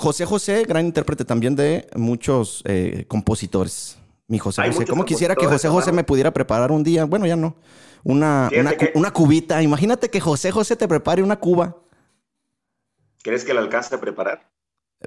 [0.00, 3.98] José José, gran intérprete también de muchos eh, compositores.
[4.28, 4.86] Mi José Hay José.
[4.86, 7.04] ¿Cómo quisiera que José José me pudiera preparar un día?
[7.04, 7.56] Bueno, ya no.
[8.02, 9.62] Una, una, que- una cubita.
[9.62, 11.76] Imagínate que José José te prepare una cuba.
[13.22, 14.48] ¿Crees que la alcanza a preparar?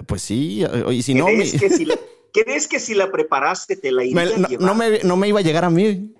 [0.06, 1.98] Pues sí, y si no, ¿Crees, mi- que si la,
[2.32, 4.66] ¿Crees que si la preparaste te la me- iría a no, llevar?
[4.66, 6.14] no me, no me iba a llegar a mí.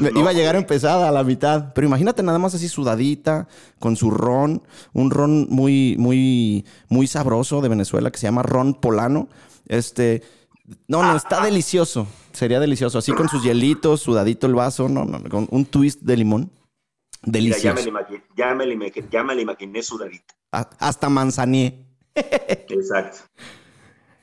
[0.00, 1.72] No, iba a llegar empezada a la mitad.
[1.74, 3.48] Pero imagínate nada más así sudadita,
[3.78, 8.74] con su ron, un ron muy, muy, muy sabroso de Venezuela que se llama ron
[8.74, 9.28] polano.
[9.66, 10.22] Este,
[10.88, 12.06] no, no, está delicioso.
[12.32, 12.98] Sería delicioso.
[12.98, 16.50] Así con sus hielitos, sudadito el vaso, no, no, con un twist de limón.
[17.22, 17.88] Mira, ya me, Delicioso.
[17.88, 20.34] imaginé, ya, me imaginé, ya me imaginé sudadita.
[20.52, 21.86] A- Hasta manzané.
[22.14, 23.18] Exacto.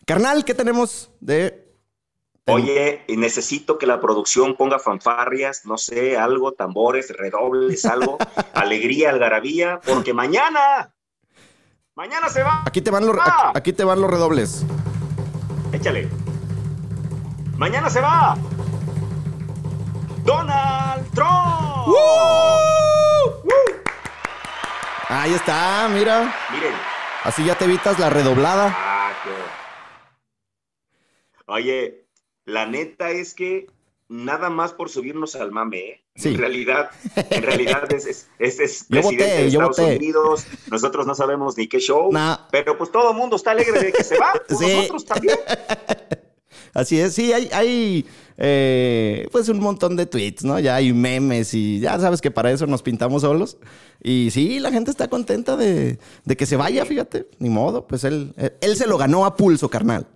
[0.05, 1.62] Carnal, ¿qué tenemos de
[2.45, 8.17] Oye, necesito que la producción ponga fanfarrias, no sé, algo, tambores, redobles, algo,
[8.53, 10.93] alegría, algarabía, porque mañana,
[11.95, 12.63] mañana se va.
[12.65, 13.53] Aquí te van los, Ah.
[13.55, 14.65] aquí te van los redobles.
[15.71, 16.09] Échale.
[17.57, 18.37] Mañana se va.
[20.25, 21.95] Donald Trump.
[25.07, 26.33] Ahí está, mira.
[26.51, 26.73] Miren.
[27.23, 28.75] Así ya te evitas la redoblada.
[28.77, 29.29] Ah, qué-
[31.45, 32.02] Oye,
[32.45, 33.67] la neta es que
[34.09, 35.99] nada más por subirnos al mame, ¿eh?
[36.15, 36.29] Sí.
[36.29, 39.79] En realidad, en realidad es, es, es- es presidente voté, de Estados.
[39.79, 42.37] Unidos, nosotros no sabemos ni qué show, Nah.
[42.51, 44.67] pero pues todo el mundo está alegre de que se va, pues Sí.
[44.75, 45.37] nosotros también.
[46.75, 48.05] Así es, sí, hay, hay
[48.37, 50.59] eh, pues un montón de tweets, ¿no?
[50.59, 53.57] Ya hay memes y ya sabes que para eso nos pintamos solos.
[54.01, 57.27] Y sí, la gente está contenta de, de que se vaya, fíjate.
[57.37, 60.07] Ni modo, pues él, él, él se lo ganó a pulso, carnal.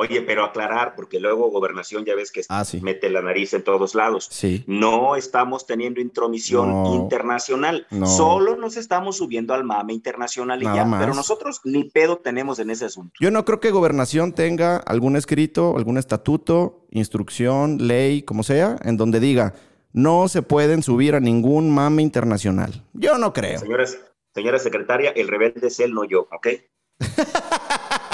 [0.00, 2.80] Oye, pero aclarar, porque luego gobernación ya ves que Ah, sí.
[2.80, 4.28] mete la nariz en todos lados.
[4.30, 4.62] Sí.
[4.68, 6.94] No estamos teniendo intromisión No.
[6.94, 7.84] internacional.
[7.90, 8.06] No.
[8.06, 10.84] Solo nos estamos subiendo al mame internacional y Nada ya.
[10.84, 11.00] más.
[11.00, 13.12] Pero nosotros ni pedo tenemos en ese asunto.
[13.18, 18.96] Yo no creo que gobernación tenga algún escrito, algún estatuto, instrucción, ley, como sea, en
[18.96, 19.54] donde diga
[19.92, 22.84] no se pueden subir a ningún mame internacional.
[22.92, 23.58] Yo no creo.
[23.58, 23.98] Señoras,
[24.32, 26.46] señora secretaria, el rebelde es él, no yo, ¿ok?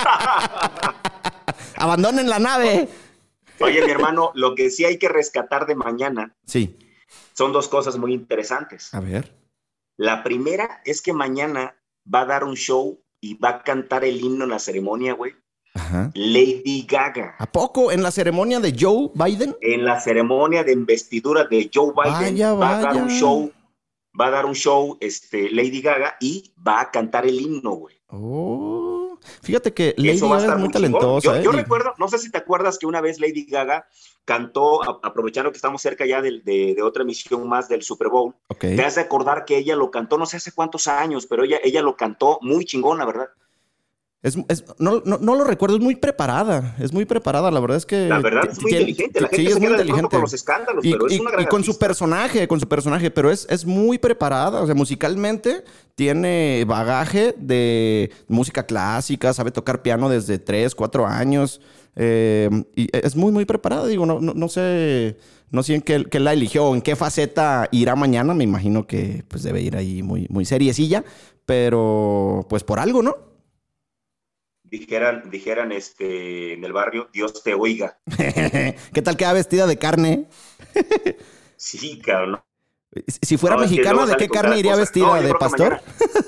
[1.84, 2.88] Abandonen la nave.
[3.60, 6.76] Oye, mi hermano, lo que sí hay que rescatar de mañana Sí.
[7.34, 8.92] son dos cosas muy interesantes.
[8.94, 9.36] A ver.
[9.96, 11.76] La primera es que mañana
[12.12, 15.32] va a dar un show y va a cantar el himno en la ceremonia, güey.
[15.74, 16.10] Ajá.
[16.14, 17.36] Lady Gaga.
[17.38, 19.54] ¿A poco en la ceremonia de Joe Biden?
[19.60, 23.02] En la ceremonia de investidura de Joe Biden Vaya, va a dar vaya.
[23.02, 23.52] un show,
[24.18, 27.96] va a dar un show, este, Lady Gaga y va a cantar el himno, güey.
[28.08, 29.03] Oh,
[29.42, 31.26] fíjate que Lady Eso va a Gaga estar es muy talentosa.
[31.26, 31.42] Yo, ¿eh?
[31.44, 33.86] yo Y- recuerdo, no sé si te acuerdas que una vez Lady Gaga
[34.24, 38.34] cantó, a- aprovechando que estamos cerca ya de, de otra emisión más del Super Bowl,
[38.58, 41.58] te has de acordar que ella lo cantó, no sé hace cuántos años, pero ella,
[41.62, 43.28] ella lo cantó muy chingón, la verdad.
[44.24, 46.74] Es, es- no, no, no lo recuerdo, es muy preparada.
[46.80, 48.08] Es muy preparada, la verdad es que.
[48.08, 50.08] La verdad es muy inteligente, la sí, gente es se muy inteligente.
[50.08, 53.10] con los escándalos, Y, pero es una gran y con su personaje, con su personaje,
[53.10, 55.62] pero es, es muy preparada, o sea, musicalmente
[55.94, 61.60] tiene bagaje de música clásica, sabe tocar piano desde 3, 4 años,
[61.94, 65.18] eh, y es muy, muy preparada, digo, no, no, no sé,
[65.50, 69.22] no sé en qué, qué la eligió, en qué faceta irá mañana, me imagino que
[69.28, 71.04] pues debe ir ahí muy, muy seriecilla,
[71.44, 73.33] pero pues por algo, ¿no?
[74.64, 77.98] Dijeran, dijeran este, en el barrio, Dios te oiga.
[78.16, 80.28] ¿Qué tal queda vestida de carne?
[81.56, 82.40] Sí, cabrón.
[83.22, 85.06] Si fuera No, es que mexicana, luego ¿de qué carne iría vestida?
[85.06, 85.80] No, ¿De pastor?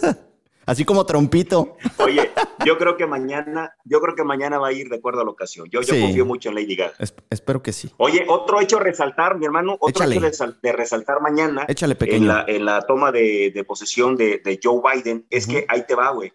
[0.66, 1.76] Así como trompito.
[1.98, 2.30] Oye,
[2.64, 5.30] yo creo que mañana, yo creo que mañana va a ir de acuerdo a la
[5.30, 5.68] ocasión.
[5.70, 6.94] Yo, yo confío mucho en Lady Gaga.
[6.98, 7.90] Es- espero que sí.
[7.98, 10.16] Oye, otro hecho resaltar, mi hermano, otro Échale.
[10.16, 12.26] hecho de, sal- de resaltar mañana Échale en pequeño.
[12.28, 15.94] la, en la toma de, de posesión de, de Joe Biden es que ahí te
[15.94, 16.32] va, güey.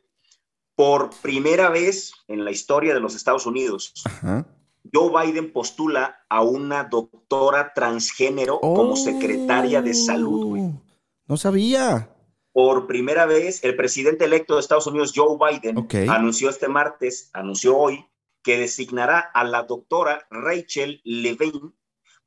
[0.82, 4.48] Por primera vez en la historia de los Estados Unidos, Ajá.
[4.91, 10.58] Joe Biden postula a una doctora transgénero como secretaria de salud.
[10.58, 10.82] Oh,
[11.28, 12.10] No sabía.
[12.52, 17.78] Por primera vez, el presidente electo de Estados Unidos, Joe Biden, anunció este martes, anunció
[17.78, 18.04] hoy,
[18.41, 21.74] que designará a la doctora Rachel Levine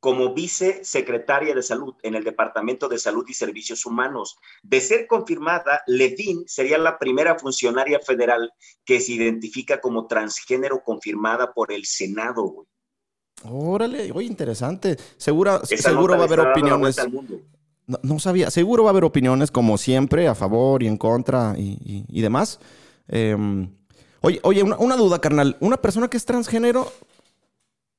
[0.04, 4.36] como vicesecretaria de salud en el Departamento de Salud y Servicios Humanos.
[4.62, 8.52] De ser confirmada, Levine sería la primera funcionaria federal
[8.84, 12.66] que se identifica como transgénero confirmada por el Senado.
[13.44, 14.98] Órale, oye, interesante.
[15.16, 16.98] Segura, Esa seguro va a haber opiniones.
[17.86, 18.50] No, no sabía.
[18.50, 22.20] Seguro va a haber opiniones, como siempre, a favor y en contra y, y- y
[22.20, 22.60] demás.
[23.08, 23.34] Eh,
[24.20, 25.56] oye, oye una, una duda, carnal.
[25.60, 26.92] Una persona que es transgénero,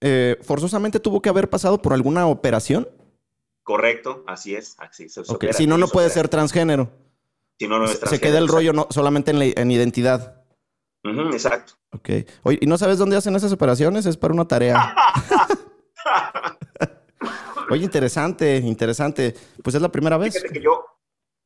[0.07, 2.87] eh, forzosamente tuvo que haber pasado por alguna operación.
[3.63, 4.75] Correcto, así es.
[4.77, 6.13] Así se, opera, Si no, no puede opera.
[6.21, 6.91] ser transgénero.
[7.57, 9.71] Si no, no es Se, se transgénero, queda el rollo no, solamente en, la- en
[9.71, 10.43] identidad.
[11.03, 11.73] Exacto.
[11.91, 12.09] Ok.
[12.43, 14.05] Oye, ¿y no sabes dónde hacen esas operaciones?
[14.05, 14.95] Es para una tarea.
[17.69, 19.33] Oye, interesante, interesante.
[19.63, 20.33] Pues es la primera vez.
[20.35, 20.85] Fíjate que yo,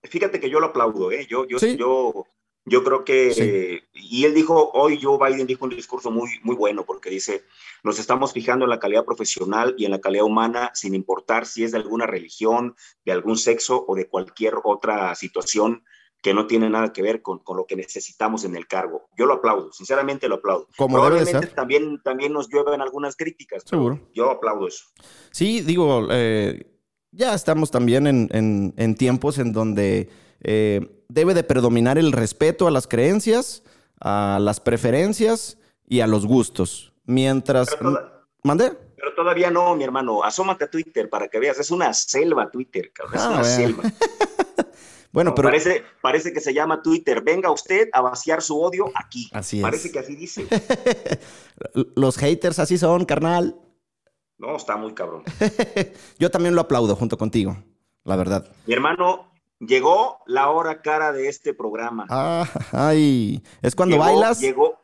[0.03, 1.25] fíjate que yo lo aplaudo, ¿eh?
[1.29, 1.77] Yo, yo, Sí.
[1.77, 2.25] yo,
[2.65, 3.41] yo creo que, Sí.
[3.43, 7.43] eh, y él dijo, hoy Joe Biden dijo un discurso muy, muy bueno, porque dice,
[7.83, 11.63] nos estamos fijando en la calidad profesional y en la calidad humana, sin importar si
[11.63, 15.83] es de alguna religión, de algún sexo o de cualquier otra situación
[16.21, 19.07] que no tiene nada que ver con, con lo que necesitamos en el cargo.
[19.17, 20.67] Yo lo aplaudo, sinceramente lo aplaudo.
[20.75, 21.55] Como debe Probablemente ser.
[21.55, 23.63] También, también nos llueven algunas críticas.
[23.65, 24.01] Seguro.
[24.13, 24.83] Yo aplaudo eso.
[25.31, 26.65] Sí, digo, eh,
[27.11, 30.09] ya estamos también en, en- en tiempos en donde
[30.41, 33.63] eh, debe de predominar el respeto a las creencias,
[33.99, 36.93] a las preferencias y a los gustos.
[37.05, 37.69] Mientras...
[37.75, 38.71] Pero toda- ¿Mandé?
[38.95, 40.23] Pero todavía no, mi hermano.
[40.23, 41.59] Asómate a Twitter para que veas.
[41.59, 43.15] Es una selva Twitter, cabrón.
[43.15, 43.55] Es Ah, una bueno.
[43.55, 43.83] selva.
[45.11, 45.47] Bueno, No, pero...
[45.47, 47.21] parece, parece que se llama Twitter.
[47.23, 49.27] Venga usted a vaciar su odio aquí.
[49.33, 49.63] Así es.
[49.63, 50.45] Parece que así dice.
[51.95, 53.55] Los haters así son, carnal.
[54.37, 55.23] No, está muy cabrón.
[56.19, 57.57] Yo también lo aplaudo junto contigo,
[58.03, 58.51] la verdad.
[58.67, 62.05] Mi hermano, llegó la hora cara de este programa.
[62.09, 64.39] Ah, ay, es cuando Llegó- bailas.
[64.39, 64.79] Llegó,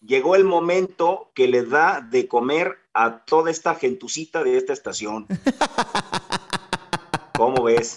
[0.00, 5.26] llegó el momento que le da de comer a toda esta gentucita de esta estación.
[7.36, 7.96] ¿Cómo ves?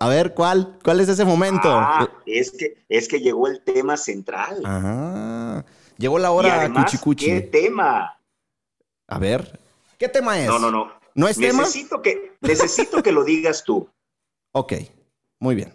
[0.00, 0.78] A ver, ¿cuál?
[0.84, 1.68] ¿Cuál es ese momento?
[1.70, 4.60] Ah, es que, es que llegó el tema central.
[4.64, 5.64] Ah,
[5.96, 7.26] llegó la y hora además, cuchicuchi.
[7.26, 8.18] ¿qué tema?
[9.06, 9.58] A ver,
[9.98, 10.48] ¿qué tema es?
[10.48, 10.92] No, no, no.
[11.14, 11.62] ¿No es tema?
[11.62, 13.88] Necesito que, necesito que lo digas tú.
[14.52, 14.72] Ok,
[15.40, 15.72] muy bien.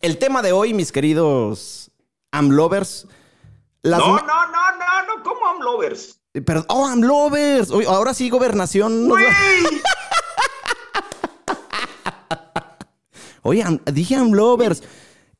[0.00, 1.90] El tema de hoy, mis queridos
[2.32, 3.06] Amlovers.
[3.82, 6.20] Las No, no, no, no, no, ¿cómo Amlovers?
[6.44, 7.70] Perdón, oh, Amlovers.
[7.86, 9.06] Ahora sí, gobernación.
[9.08, 9.18] nos.
[13.42, 14.82] Oye, am- dije Amlovers.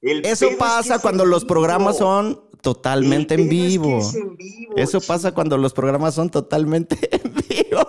[0.02, 2.06] El Eso pedo es que pasa cuando los programas vivo.
[2.06, 3.98] son totalmente en pedo es que vivo.
[3.98, 5.12] es en vivo, Eso chico.
[5.12, 7.88] pasa cuando los programas son totalmente en vivo.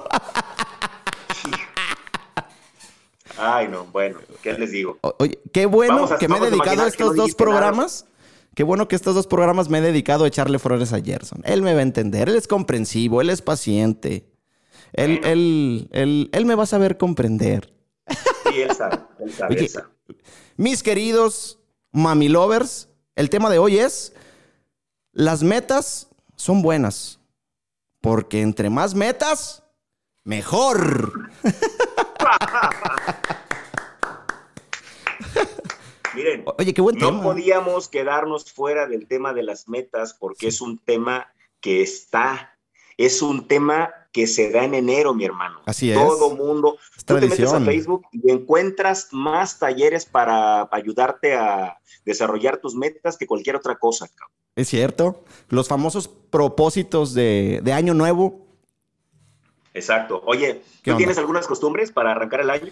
[3.38, 4.98] Ay, no, bueno, ¿qué les digo?
[5.20, 7.38] Oye, qué bueno a- que me he dedicado a estos no dos nada.
[7.38, 8.06] programas.
[8.56, 11.42] Qué bueno que estos dos programas me he dedicado a echarle flores a Gerson.
[11.44, 14.26] Él me va a entender, él es comprensivo, él es paciente.
[14.94, 17.74] Él, él, él, él me va a saber comprender.
[18.48, 19.88] Sí, él sabe, él sabe, Oye, él sabe.
[20.56, 21.60] Mis queridos
[21.92, 24.14] mami lovers, el tema de hoy es,
[25.12, 27.20] las metas son buenas,
[28.00, 29.64] porque entre más metas,
[30.24, 31.30] mejor.
[36.16, 37.24] Miren, Oye, qué buen no tema.
[37.24, 41.28] podíamos quedarnos fuera del tema de las metas porque es un tema
[41.60, 42.58] que está,
[42.98, 45.60] es un tema que se da en enero, mi hermano.
[45.66, 45.98] Así es.
[45.98, 46.78] Todo mundo.
[46.98, 47.60] Es Tú te metes a.
[47.60, 54.08] Facebook y encuentras más talleres para ayudarte a desarrollar tus metas que cualquier otra cosa.
[54.08, 54.34] cabrón.
[54.56, 55.26] Es cierto.
[55.50, 58.46] Los famosos propósitos de, de año nuevo.
[59.74, 60.22] Exacto.
[60.26, 60.98] Oye, ¿Qué ¿tú onda?
[61.00, 62.72] tienes algunas costumbres para arrancar el año?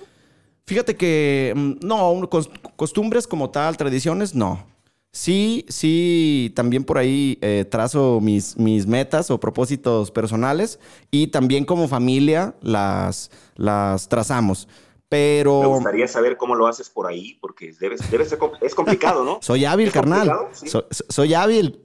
[0.65, 2.29] Fíjate que mm, no,
[2.75, 4.65] costumbres como tal, tradiciones, no.
[5.11, 10.79] Sí, sí, también por ahí eh, trazo mis, mis metas o propósitos personales
[11.11, 14.67] y también como familia las, las trazamos.
[14.67, 19.23] Me Pero gustaría saber cómo lo haces por ahí, porque debe, debe ser es complicado,
[19.23, 19.37] ¿no?
[19.43, 20.31] soy hábil, ¿Es carnal.
[20.53, 20.67] Sí.
[20.67, 21.83] So- soy hábil.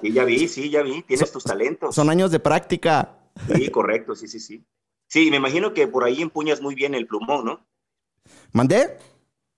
[0.00, 1.02] Sí, ya vi, sí, ya vi.
[1.02, 1.92] Tienes So- tus talentos.
[1.92, 3.18] Son años de práctica.
[3.52, 4.64] Sí, correcto, sí, sí, sí.
[5.08, 7.66] Sí, me imagino que por ahí empuñas muy bien el plumón, ¿no?
[8.52, 8.98] ¿Mandé?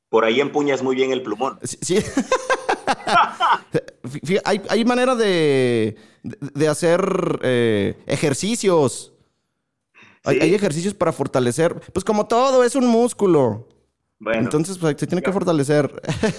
[0.08, 1.58] Por ahí empuñas muy bien el plumón.
[1.62, 1.98] Sí.
[4.44, 9.12] hay, hay manera de, de- hacer eh, ejercicios.
[10.24, 11.74] Hay ejercicios para fortalecer.
[11.92, 13.68] Pues como todo, es un músculo.
[14.24, 15.92] Bueno, Entonces, pues, se tiene que fortalecer.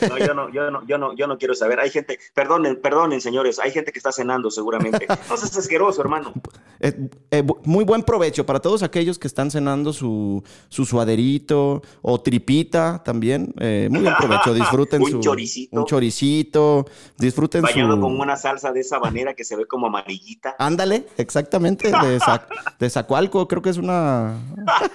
[0.09, 1.79] no, yo no, yo no, yo no, yo no quiero saber.
[1.79, 5.05] Hay gente, perdonen, perdonen, señores, hay gente que está cenando seguramente.
[5.29, 6.33] No seas asqueroso, hermano.
[6.79, 12.19] Eh, eh, muy buen provecho para todos aquellos que están cenando su, su suaderito o
[12.21, 13.53] tripita también.
[13.59, 14.53] Eh, muy buen provecho.
[14.55, 15.77] Disfruten Un su choricito.
[15.77, 16.85] un choricito.
[17.17, 20.55] Disfruten Bañado su con una salsa de esa manera que se ve como amarillita.
[20.57, 22.47] Ándale, exactamente, de, Zac-
[22.79, 24.37] de Zacualco, creo que es una.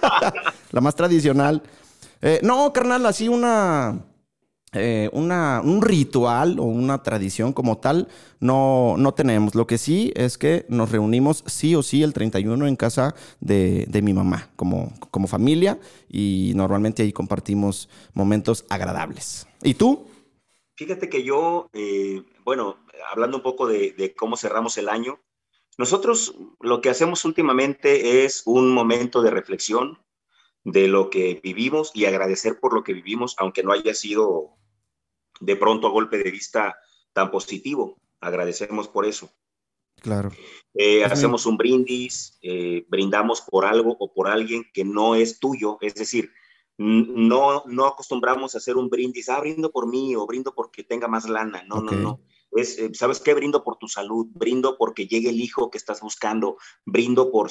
[0.72, 1.62] la más tradicional.
[2.22, 4.04] Eh, no, carnal, así una.
[4.74, 8.08] eh, una, un ritual o una tradición como tal
[8.40, 9.54] no, no tenemos.
[9.54, 13.86] Lo que sí es que nos reunimos sí o sí el 31 en casa de,
[13.88, 19.46] de mi mamá como, como familia y normalmente ahí compartimos momentos agradables.
[19.62, 20.06] ¿Y tú?
[20.76, 22.78] Fíjate que yo, eh, bueno,
[23.12, 25.20] hablando un poco de, de cómo cerramos el año,
[25.78, 29.98] nosotros lo que hacemos últimamente es un momento de reflexión
[30.64, 34.56] de lo que vivimos y agradecer por lo que vivimos, aunque no haya sido
[35.40, 36.76] de pronto a golpe de vista
[37.12, 37.96] tan positivo.
[38.20, 39.30] Agradecemos por eso.
[40.00, 40.30] Claro.
[40.74, 41.12] Eh, Ujú.
[41.12, 45.94] hacemos un brindis, eh, brindamos por algo o por alguien que no es tuyo, es
[45.94, 46.30] decir,
[46.78, 51.08] no, no acostumbramos a hacer un brindis, ah, brindo por mí o brindo porque tenga
[51.08, 52.20] más lana, no, no, no.
[52.52, 53.34] Es, eh, ¿Sabes qué?
[53.34, 56.56] Brindo por tu salud, brindo porque llegue el hijo que estás buscando,
[56.86, 57.50] brindo por...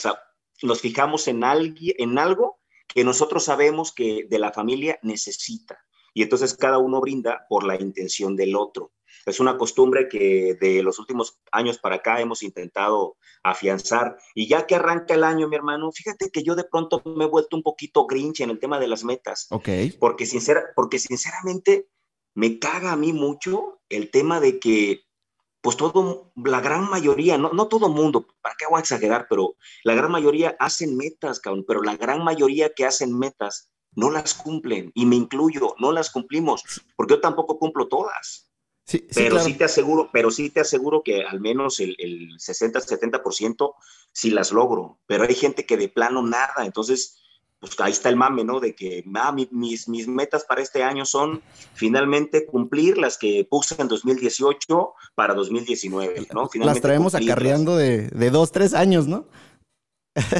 [0.64, 2.59] Nos fijamos en, alguien, en algo
[2.93, 5.79] que nosotros sabemos que de la familia necesita.
[6.13, 8.91] Y entonces cada uno brinda por la intención del otro.
[9.25, 14.17] Es una costumbre que de los últimos años para acá hemos intentado afianzar.
[14.33, 17.27] Y ya que arranca el año, mi hermano, fíjate que yo de pronto me he
[17.27, 19.69] vuelto un poquito grinch en el tema de las metas, Ok.
[19.99, 21.87] porque, sincera, porque sinceramente
[22.33, 25.01] me caga a mí mucho el tema de que,
[25.62, 29.28] pues todo, la gran mayoría, no, no todo mundo, ¿para qué voy a exagerar?
[29.30, 34.10] Pero la gran mayoría hacen metas, cabrón, pero la gran mayoría que hacen metas no
[34.10, 36.64] las cumplen, y me incluyo, no las cumplimos,
[36.95, 38.49] porque yo tampoco cumplo todas.
[38.86, 39.45] Sí, sí, Pero claro.
[39.45, 43.76] sí te aseguro, pero sí te aseguro que al menos el, el 60-70%
[44.12, 44.99] sí las logro.
[45.05, 46.66] Pero hay gente que de plano nada.
[46.66, 47.22] Entonces,
[47.60, 48.60] pues ahí está el mame, ¿no?
[48.60, 51.41] De que ah, mi- mis, mis metas para este año son
[51.74, 56.41] finalmente cumplir las que puse en 2018 para 2019, ¿no?
[56.41, 57.34] Las Finalmente traemos cumplirlas.
[57.38, 59.26] acarreando de, de dos, tres años, ¿no?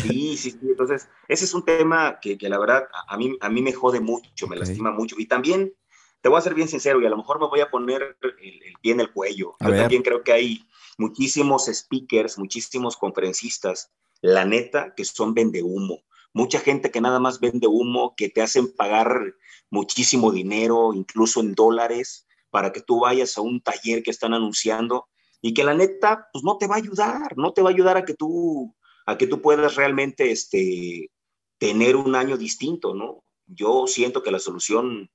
[0.02, 0.60] Sí, sí, sí.
[0.62, 4.00] Entonces, ese es un tema que, que la verdad a, mí, a mí me jode
[4.00, 5.16] mucho, me lastima mucho.
[5.20, 5.74] Y también,
[6.22, 8.64] te voy a ser bien sincero, y a lo mejor me voy a poner el,
[8.64, 9.56] el pie en el cuello.
[9.60, 9.82] A Yo ver.
[9.82, 10.68] también creo que hay
[10.98, 13.92] muchísimos speakers, muchísimos conferencistas,
[14.22, 16.00] la neta, que son vende humo.
[16.34, 19.34] Mucha gente que nada más vende humo, que te hacen pagar
[19.70, 25.08] muchísimo dinero, incluso en dólares, para que tú vayas a un taller que están anunciando
[25.42, 27.98] y que la neta, pues no te va a ayudar, no te va a ayudar
[27.98, 28.76] a que tú
[29.06, 31.10] a que tú puedas realmente este,
[31.58, 33.24] tener un año distinto, ¿no?
[33.48, 35.10] Yo siento que la solución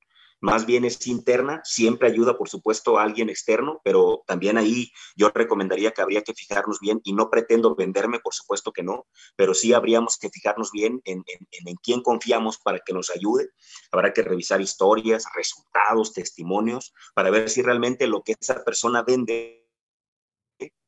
[0.44, 5.30] más bien es interna, siempre ayuda, por supuesto, a alguien externo, pero también ahí yo
[5.30, 9.54] recomendaría que habría que fijarnos bien, y no pretendo venderme, por supuesto que no, pero
[9.54, 13.48] sí habríamos que fijarnos bien en, en, en, quién confiamos para que nos ayude.
[13.90, 19.66] Habrá que revisar historias, resultados, testimonios, para ver si realmente lo que esa persona vende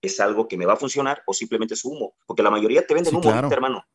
[0.02, 2.92] es algo que me va a funcionar o simplemente es humo, porque la mayoría te
[2.92, 3.48] venden Sí, humo, claro.
[3.50, 3.86] hermano.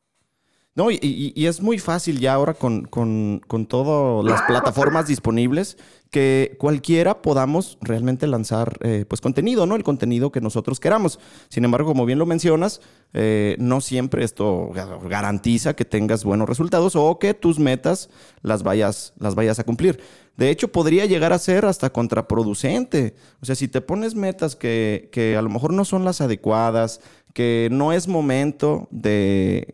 [0.74, 0.98] No, y,
[1.36, 5.78] y- es muy fácil ya ahora con, con, con todas las plataformas disponibles
[6.12, 9.76] que cualquiera podamos realmente lanzar eh, pues contenido, ¿no?
[9.76, 11.20] El contenido que nosotros queramos.
[11.50, 12.80] Sin embargo, como bien lo mencionas,
[13.12, 18.10] eh, no siempre esto ga- garantiza que tengas buenos resultados o que tus metas
[18.42, 20.00] las vayas, las vayas a cumplir.
[20.38, 23.16] De hecho, podría llegar a ser hasta contraproducente.
[23.42, 27.02] O sea, si te pones metas que, que a lo mejor no son las adecuadas,
[27.34, 29.68] que no es momento de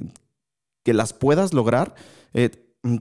[0.88, 1.96] que las puedas lograr,
[2.34, 2.50] eh,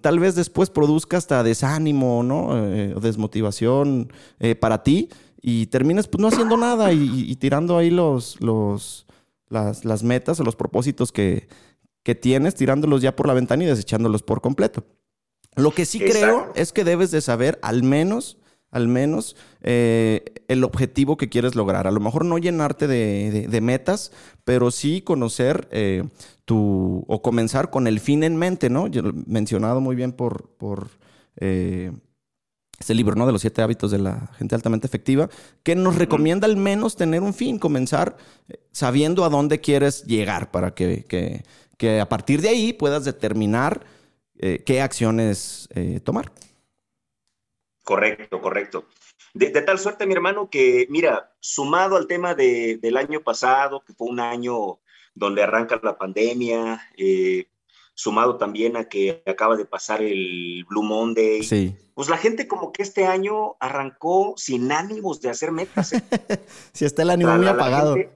[0.03, 2.67] tal vez después produzca hasta desánimo, ¿no?
[2.67, 5.09] Eh, o desmotivación eh, para ti
[5.41, 9.07] y termines pues no haciendo nada y, y tirando ahí los, los,
[9.49, 11.47] las, las metas o los propósitos que,
[12.03, 14.83] que tienes, tirándolos ya por la ventana y desechándolos por completo.
[15.55, 18.39] Lo que sí creo es que debes de saber al menos,
[18.71, 21.87] al menos eh, el objetivo que quieres lograr.
[21.87, 24.13] A lo mejor no llenarte de, de- de metas,
[24.45, 26.05] pero sí conocer eh,
[26.45, 28.87] tu o comenzar con el fin en mente, ¿no?
[28.87, 30.89] Yo mencionado muy bien por, por
[31.37, 31.93] eh,
[32.79, 33.25] este libro, ¿no?
[33.27, 35.31] De los siete hábitos de la gente altamente efectiva,
[35.63, 38.17] que nos recomienda al menos tener un fin, comenzar
[38.49, 41.43] eh, sabiendo a dónde quieres llegar para que, que-
[41.79, 43.85] que a partir de ahí puedas determinar
[44.67, 45.69] qué acciones
[46.05, 46.31] tomar.
[47.87, 48.85] Correcto, correcto.
[49.33, 53.85] De, de tal suerte, mi hermano, que mira, sumado al tema de- del año pasado,
[53.87, 54.81] que fue un año
[55.15, 57.47] donde arranca la pandemia, eh,
[57.95, 61.45] sumado también a que acaba de pasar el Blue Monday.
[61.45, 61.77] Sí.
[61.95, 65.93] Pues la gente como que este año arrancó sin ánimos de hacer metas.
[65.93, 66.03] ¿eh?
[66.73, 67.95] Si está el ánimo muy apagado.
[67.95, 68.16] gente-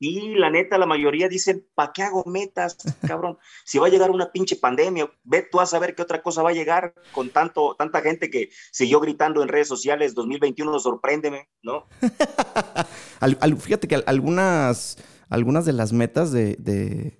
[0.00, 2.76] Y la neta, la mayoría dicen, ¿para qué hago metas,
[3.06, 3.38] cabrón?
[3.64, 6.50] Si va a llegar una pinche pandemia, ve tú a saber qué otra cosa va
[6.50, 11.86] a llegar con tanto, tanta gente que siguió gritando en redes sociales, 2021, sorpréndeme, ¿no?
[13.20, 17.18] Al- al- fíjate que al- algunas, algunas de las metas de, de-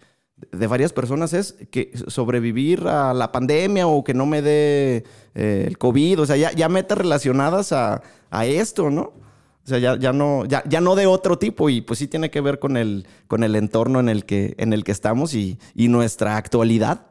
[0.53, 5.05] de varias personas es que sobrevivir a la pandemia o que no me dé
[5.35, 6.21] eh, el COVID.
[6.21, 9.15] O sea, ya, ya metas relacionadas a, a esto, ¿no?
[9.65, 11.71] O sea, ya, ya no, ya, ya no de otro tipo.
[11.71, 14.73] Y pues sí tiene que ver con el, con el entorno en el que, en
[14.73, 17.07] el que estamos y, y nuestra actualidad.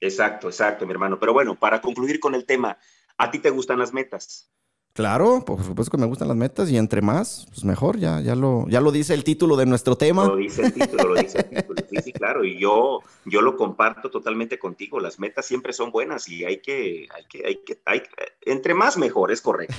[0.00, 1.18] Exacto, exacto, mi hermano.
[1.18, 2.78] Pero bueno, para concluir con el tema,
[3.18, 4.50] ¿a ti te gustan las metas?
[4.96, 7.98] Claro, por supuesto que me gustan las metas y entre más, pues mejor.
[7.98, 10.26] Ya, ya, lo, ya lo dice el título de nuestro tema.
[10.26, 11.82] Lo dice el título, lo dice el título.
[11.90, 12.42] Sí, sí, claro.
[12.46, 14.98] Y yo, yo lo comparto totalmente contigo.
[14.98, 18.02] Las metas siempre son buenas y hay que, hay que, hay que, hay,
[18.46, 19.74] entre más mejor, es correcto.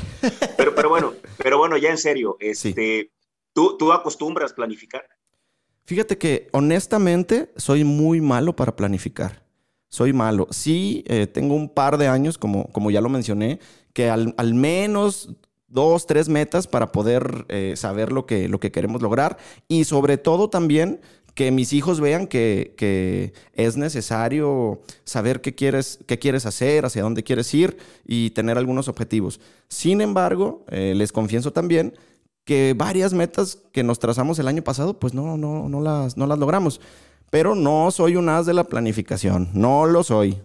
[0.56, 3.12] Pero, pero bueno, pero bueno, ya en serio, este,
[3.54, 5.04] ¿tú, tú acostumbras planificar.
[5.86, 9.48] Fíjate que honestamente soy muy malo para planificar.
[9.90, 10.48] Soy malo.
[10.52, 13.60] Sí, eh, tengo un par de años, como, como ya lo mencioné,
[13.98, 15.32] que al, al menos
[15.68, 19.40] dos, tres metas para poder eh, saber lo que, lo que queremos lograr.
[19.68, 21.02] Y sobre todo también
[21.34, 27.02] que mis hijos vean que, que es necesario saber qué quieres, qué quieres hacer, hacia
[27.02, 29.40] dónde quieres ir y tener algunos objetivos.
[29.68, 31.98] Sin embargo, eh, les confieso también
[32.46, 36.28] que varias metas que nos trazamos el año pasado, pues no, no, no, las, no
[36.28, 36.82] las logramos.
[37.32, 40.38] Pero no soy un as de la planificación, no lo soy.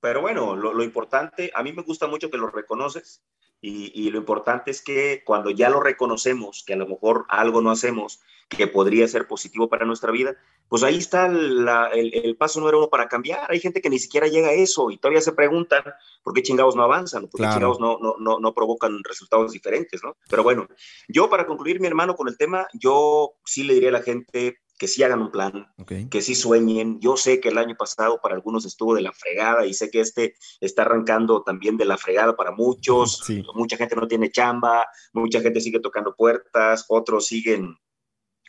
[0.00, 3.22] Pero bueno, lo, lo importante, a mí me gusta mucho que lo reconoces
[3.60, 7.60] y, y lo importante es que cuando ya lo reconocemos, que a lo mejor algo
[7.60, 10.34] no hacemos, que podría ser positivo para nuestra vida,
[10.68, 13.50] pues ahí está la- el, el paso número uno para cambiar.
[13.50, 15.82] Hay gente que ni siquiera llega a eso y todavía se preguntan
[16.22, 17.54] por qué chingados no avanzan, por qué Claro.
[17.54, 20.16] chingados no, no, no, no provocan resultados diferentes, ¿no?
[20.28, 20.66] Pero bueno,
[21.08, 24.58] yo para concluir, mi hermano, con el tema, yo sí le diría a la gente
[24.80, 25.92] que sí hagan un plan, Ok.
[26.10, 26.98] que sí sueñen.
[27.00, 30.00] Yo sé que el año pasado para algunos estuvo de la fregada y sé que
[30.00, 33.18] este está arrancando también de la fregada para muchos.
[33.26, 33.44] Sí.
[33.54, 37.76] Mucha gente no tiene chamba, mucha gente sigue tocando puertas, otros siguen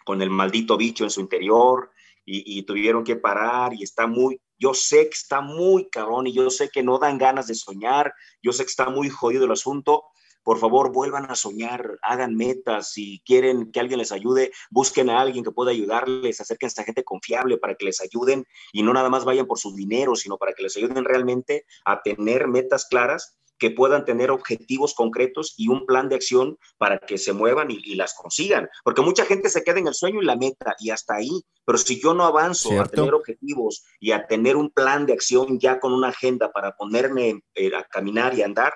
[0.05, 1.91] con el maldito bicho en su interior
[2.23, 6.33] y, y tuvieron que parar y está muy, yo sé que está muy cabrón y
[6.33, 9.51] yo sé que no dan ganas de soñar, yo sé que está muy jodido el
[9.51, 10.03] asunto.
[10.43, 12.91] Por favor, vuelvan a soñar, hagan metas.
[12.91, 17.03] Si quieren que alguien les ayude, busquen a alguien que pueda ayudarles, acérquense a gente
[17.03, 20.53] confiable para que les ayuden y no nada más vayan por su dinero, sino para
[20.53, 25.85] que les ayuden realmente a tener metas claras que puedan tener objetivos concretos y un
[25.85, 28.67] plan de acción para que se muevan y, y las consigan.
[28.83, 31.43] Porque mucha gente se queda en el sueño y la meta y hasta ahí.
[31.63, 35.59] Pero si yo no avanzo a tener objetivos y a tener un plan de acción
[35.59, 38.73] ya con una agenda para ponerme eh, a caminar y andar,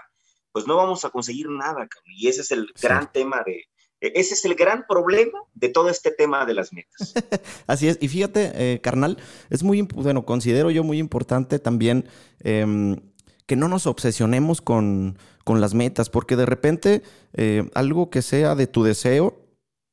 [0.55, 1.85] pues no vamos a conseguir nada.
[2.05, 2.87] Y ese es el Sí.
[2.87, 3.65] gran tema de,
[3.99, 7.13] e, ese es el gran problema de todo este tema de las metas.
[7.67, 7.97] Así es.
[7.99, 9.17] Y fíjate, eh, carnal,
[9.49, 12.07] es muy, bueno, considero yo muy importante también
[12.39, 13.01] em,
[13.45, 17.03] que no nos obsesionemos con, con las metas, porque de repente
[17.33, 19.41] eh, algo que sea de tu deseo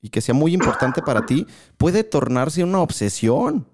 [0.01, 3.67] y que sea muy importante para ti puede tornarse una obsesión.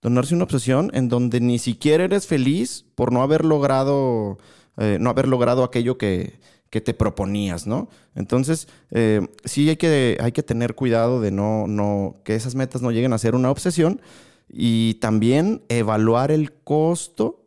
[0.00, 4.36] Tornarse una obsesión en donde ni siquiera eres feliz por no haber logrado,
[4.78, 6.38] eh, no haber logrado aquello que,
[6.70, 7.88] que te proponías, ¿no?
[8.14, 12.82] Entonces, eh, sí hay que, hay que tener cuidado de no, no, que esas metas
[12.82, 14.00] no lleguen a ser una obsesión
[14.48, 17.46] y también evaluar el costo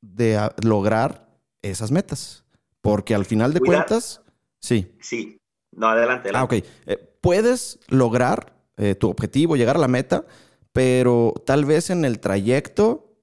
[0.00, 1.28] de a- lograr
[1.62, 2.44] esas metas.
[2.80, 4.20] Porque al final de cuentas,
[4.60, 4.92] sí.
[5.00, 5.38] Sí,
[5.72, 6.58] no, adelante, Ah, adelante.
[6.58, 6.64] ok.
[6.86, 10.26] Eh, puedes lograr eh, tu objetivo, llegar a la meta,
[10.72, 13.13] pero tal vez en el trayecto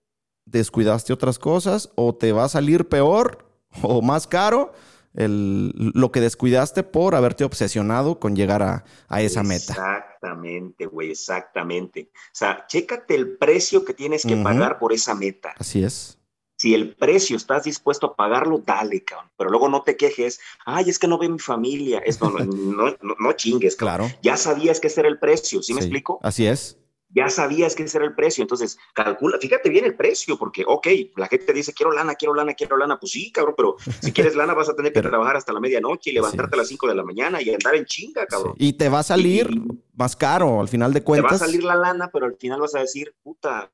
[0.51, 3.45] descuidaste otras cosas o te va a salir peor
[3.81, 4.73] o más caro
[5.13, 9.73] el- lo que descuidaste por haberte obsesionado con llegar a, a esa meta.
[9.73, 12.09] Exactamente, güey, exactamente.
[12.13, 15.53] O sea, chécate el precio que tienes que pagar por esa meta.
[15.57, 16.17] Así es.
[16.57, 19.31] Si el precio estás dispuesto a pagarlo, dale, cabrón.
[19.35, 20.39] Pero luego no te quejes.
[20.63, 21.99] Ay, es que no ve mi familia.
[22.05, 24.09] Esto no, no, no, no chingues, cabrón.
[24.09, 24.19] Claro.
[24.21, 26.19] Ya sabías que ese era el precio, ¿sí, me explico?
[26.21, 26.77] Así es.
[27.13, 28.41] Ya sabías que ese era el precio.
[28.41, 30.87] Entonces, calcula, fíjate bien el precio, porque, ok,
[31.17, 32.97] la gente dice, quiero lana, quiero lana, quiero lana.
[32.99, 36.11] Pues sí, cabrón, pero si quieres lana vas a tener que trabajar hasta la medianoche
[36.11, 38.55] y levantarte a las 5 de la mañana y andar en chinga, cabrón.
[38.57, 38.67] Sí.
[38.67, 39.61] Y te va a salir Y-
[39.93, 41.39] más caro al final de te va a cuentas.
[41.39, 43.71] salir la lana, pero al final vas a decir, puta,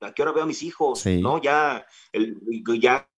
[0.00, 0.98] ¿a qué hora veo a mis hijos?
[1.00, 1.20] Sí.
[1.22, 2.38] No, ya, el-
[2.80, 3.08] ya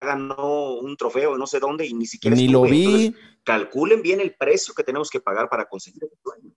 [0.00, 2.84] ganó un trofeo no sé dónde y ni siquiera Ni lo vi.
[3.06, 3.12] Entonces,
[3.42, 6.52] calculen bien el precio que tenemos que pagar para conseguir ese sueño.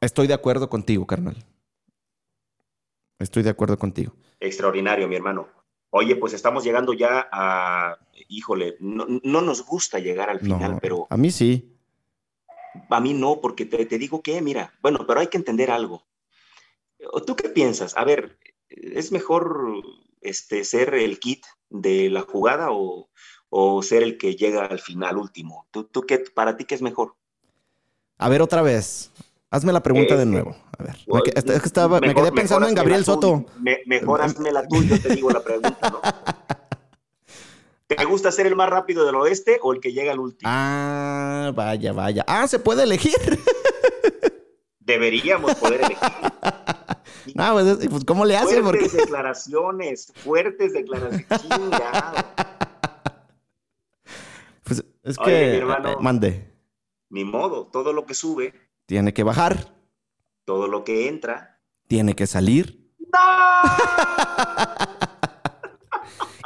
[0.00, 1.36] Estoy de acuerdo contigo, carnal.
[3.20, 4.14] Estoy de acuerdo contigo.
[4.40, 5.48] Extraordinario, mi hermano.
[5.90, 7.98] Oye, pues estamos llegando ya a,
[8.28, 11.76] híjole, no, no nos gusta llegar al final, No, pero a mí sí.
[12.88, 16.06] a mí no, porque te, te digo que, mira, bueno, pero hay que entender algo.
[17.26, 17.96] ¿Tú qué piensas?
[17.96, 19.82] A ver, ¿es mejor
[20.20, 23.10] este, ser el kit de la jugada o,
[23.48, 25.66] o ser el que llega al final último?
[25.70, 27.16] ¿Tú, tú qué, para ti qué es mejor?
[28.18, 29.10] A ver, otra vez.
[29.50, 30.56] Hazme la pregunta de Este, nuevo.
[30.78, 30.96] A ver.
[31.08, 33.44] Me, que- es que estaba- me quedé pensando en Gabriel Soto.
[33.58, 36.00] me- mejor hazme la tuya, te digo la pregunta, ¿no?
[37.88, 40.48] ¿Te gusta ser el más rápido del oeste o el que llega al último?
[40.52, 42.24] Ah, vaya, vaya.
[42.28, 43.16] Ah, se puede elegir.
[44.78, 45.98] Deberíamos poder elegir.
[47.36, 48.62] Ah, pues, es- pues, ¿cómo le hace?
[48.62, 51.26] Fuertes declaraciones, fuertes declaraciones.
[51.42, 52.24] Chingado.
[54.64, 55.50] Pues, es Oye, que...
[55.52, 55.90] mi hermano.
[55.90, 56.50] eh, mande.
[57.10, 58.54] Ni modo, todo lo que sube,
[58.90, 59.72] Tiene que bajar.
[60.44, 61.60] todo lo que entra.
[61.86, 62.90] Tiene que salir.
[62.98, 63.08] ¡No!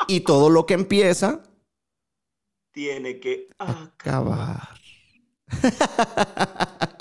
[0.09, 1.41] Y todo lo que empieza...
[2.73, 4.69] Tiene que Acabar.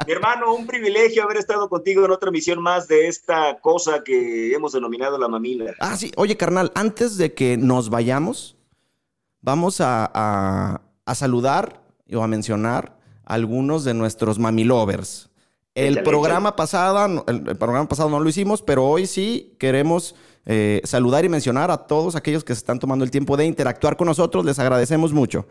[0.08, 4.54] Mi hermano, un privilegio haber estado contigo en otra misión más de esta cosa que
[4.54, 5.74] hemos denominado la mamila.
[5.82, 6.14] Ah, sí.
[6.16, 8.56] Oye, carnal, antes de que nos vayamos,
[9.42, 11.84] vamos a, a- a saludar
[12.14, 15.30] o a mencionar a algunos de nuestros mamilovers.
[15.76, 20.16] El programa pasado, no- el, el programa pasado no lo hicimos, pero hoy sí queremos
[20.46, 23.98] eh, saludar y mencionar a todos aquellos que se están tomando el tiempo de interactuar
[23.98, 24.46] con nosotros.
[24.46, 25.48] Les agradecemos mucho.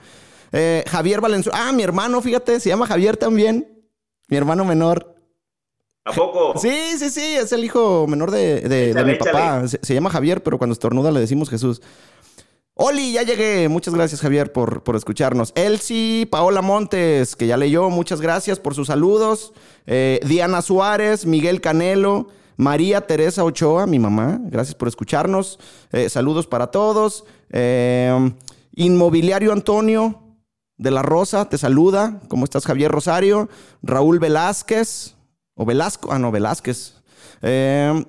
[0.53, 1.59] Eh, Javier Valenzuela.
[1.69, 3.83] Ah, mi hermano, fíjate, se llama Javier también.
[4.29, 5.17] Mi hermano menor.
[6.05, 6.55] ¿A poco?
[6.61, 9.67] Sí, sí, sí, es el hijo menor de, de- mi papá.
[9.67, 11.81] Se, se llama Javier, pero cuando estornuda le decimos Jesús.
[12.75, 13.69] Oli, ya llegué.
[13.69, 15.53] Muchas gracias, Javier, por, por escucharnos.
[15.55, 17.91] Elsie, Paola Montes, que ya leyó.
[17.91, 19.53] Muchas gracias por sus saludos.
[19.87, 24.41] Eh, Diana Suárez, Miguel Canelo, María Teresa Ochoa, mi mamá.
[24.45, 25.59] Gracias por escucharnos.
[25.91, 27.25] Eh, saludos para todos.
[27.51, 28.33] Eh,
[28.75, 30.23] Inmobiliario Antonio
[30.79, 32.21] de la Rosa, te saluda.
[32.29, 33.51] ¿Cómo estás, Javier Rosario?
[33.83, 35.15] Raúl Velázquez.
[35.55, 36.11] O Velasco.
[36.11, 36.95] Ah, no, Velázquez.
[37.43, 38.05] Eh,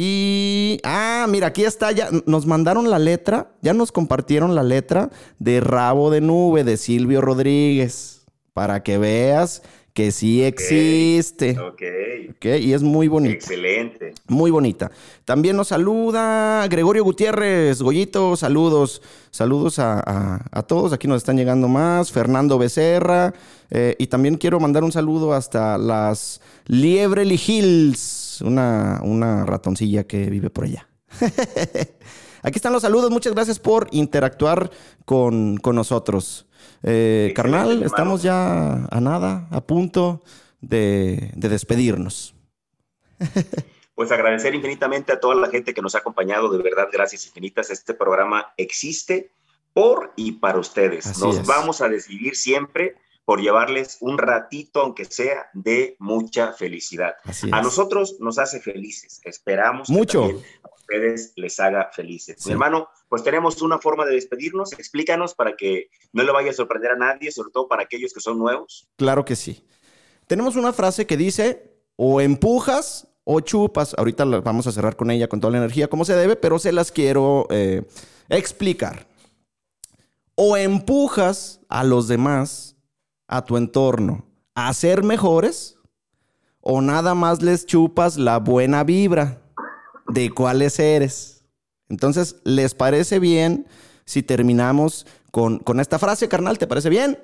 [0.00, 0.78] y.
[0.84, 1.90] Ah, mira, aquí está.
[1.92, 3.50] Ya nos mandaron la letra.
[3.62, 8.22] Ya nos compartieron la letra de Rabo de Nube de Silvio Rodríguez.
[8.52, 9.62] Para que veas
[9.94, 11.58] que sí existe.
[11.58, 11.82] Ok,
[12.30, 13.34] Ok, y es muy bonita.
[13.34, 14.14] excelente.
[14.28, 14.92] Muy bonita.
[15.24, 17.82] También nos saluda Gregorio Gutiérrez.
[17.82, 19.02] Goyito, saludos.
[19.32, 20.92] Saludos a, a- a todos.
[20.92, 22.12] Aquí nos están llegando más.
[22.12, 23.34] Fernando Becerra.
[23.70, 28.17] eh, y también quiero mandar un saludo hasta las Liebrely Hills.
[28.40, 30.88] Una, una ratoncilla que vive por allá.
[32.42, 33.10] Aquí están los saludos.
[33.10, 34.70] Muchas gracias por interactuar
[35.04, 36.46] con, con nosotros.
[36.82, 40.22] Eh, carnal, estamos ya a nada, a punto
[40.60, 42.34] de, de despedirnos.
[43.94, 47.70] Pues agradecer infinitamente a toda la gente que nos ha acompañado, de verdad, gracias infinitas.
[47.70, 49.32] Este programa existe
[49.72, 51.06] por y para ustedes.
[51.06, 51.46] Así nos es.
[51.46, 52.96] vamos a decidir siempre
[53.28, 57.12] por llevarles un ratito, aunque sea, de mucha felicidad.
[57.52, 59.20] A nosotros nos hace felices.
[59.22, 60.22] Esperamos Mucho.
[60.28, 60.32] que
[60.64, 62.36] a ustedes les haga felices.
[62.38, 62.48] Sí.
[62.48, 64.72] Mi hermano, pues tenemos una forma de despedirnos.
[64.72, 68.20] Explícanos para que no le vaya a sorprender a nadie, sobre todo para aquellos que
[68.20, 68.88] son nuevos.
[68.96, 69.62] Claro que sí.
[70.26, 73.94] Tenemos una frase que dice, o empujas o chupas.
[73.98, 76.58] Ahorita la- vamos a cerrar con ella con toda la energía como se debe, pero
[76.58, 77.82] se las quiero eh,
[78.30, 79.06] explicar.
[80.34, 82.74] O empujas a los demás,
[83.28, 84.24] a tu entorno,
[84.54, 85.76] a ser mejores,
[86.60, 89.40] o nada más les chupas la buena vibra
[90.08, 91.44] de cuáles eres.
[91.88, 93.66] Entonces, ¿les parece bien
[94.04, 96.58] si terminamos con, con esta frase, carnal?
[96.58, 97.18] ¿Te parece bien?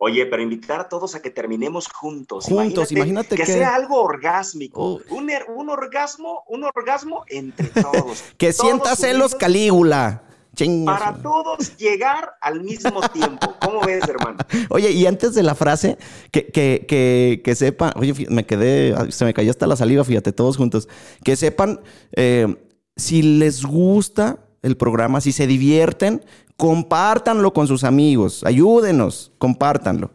[0.00, 2.44] Oye, pero invitar a todos a que terminemos juntos.
[2.44, 4.80] Juntos, imagínate que, que- sea algo orgásmico.
[4.80, 5.00] Oh.
[5.10, 8.22] Un, un orgasmo, un orgasmo entre todos.
[8.38, 10.22] Que Todos sienta celos Calígula.
[10.58, 10.98] Chingas.
[10.98, 13.54] Para todos llegar al mismo tiempo.
[13.64, 14.38] ¿Cómo ves, hermano?
[14.70, 15.98] Oye, y antes de la frase,
[16.32, 20.32] que, que, que, que sepan, oye, me quedé, se me cayó hasta la saliva, fíjate,
[20.32, 20.88] todos juntos.
[21.22, 21.80] Que sepan,
[22.10, 22.56] eh,
[22.96, 26.24] si les gusta el programa, si se divierten,
[26.56, 30.10] compártanlo con sus amigos, ayúdenos, compártanlo.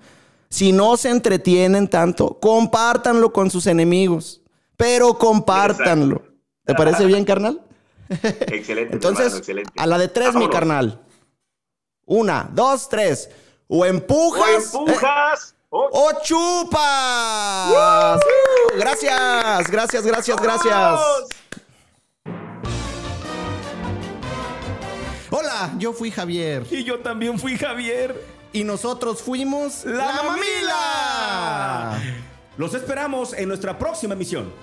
[0.50, 4.42] Si no se entretienen tanto, compártanlo con sus enemigos,
[4.76, 6.22] pero compártanlo.
[6.66, 7.62] ¿Te parece bien, carnal?
[8.10, 8.94] Excelente.
[8.94, 9.72] Entonces, hermano, excelente.
[9.78, 11.02] a la de tres, mi carnal.
[12.06, 13.30] Una, dos, tres.
[13.68, 14.74] O empujas.
[14.76, 15.56] O empujas.
[15.70, 18.22] o- ¡O chupas!
[18.78, 21.00] Gracias, gracias, gracias, gracias.
[25.32, 26.64] Hola, yo fui Javier.
[26.70, 28.24] Y yo también fui Javier.
[28.52, 31.90] Y nosotros fuimos La La Mamila.
[31.94, 32.16] Mamila.
[32.58, 34.54] Los esperamos en nuestra próxima misión.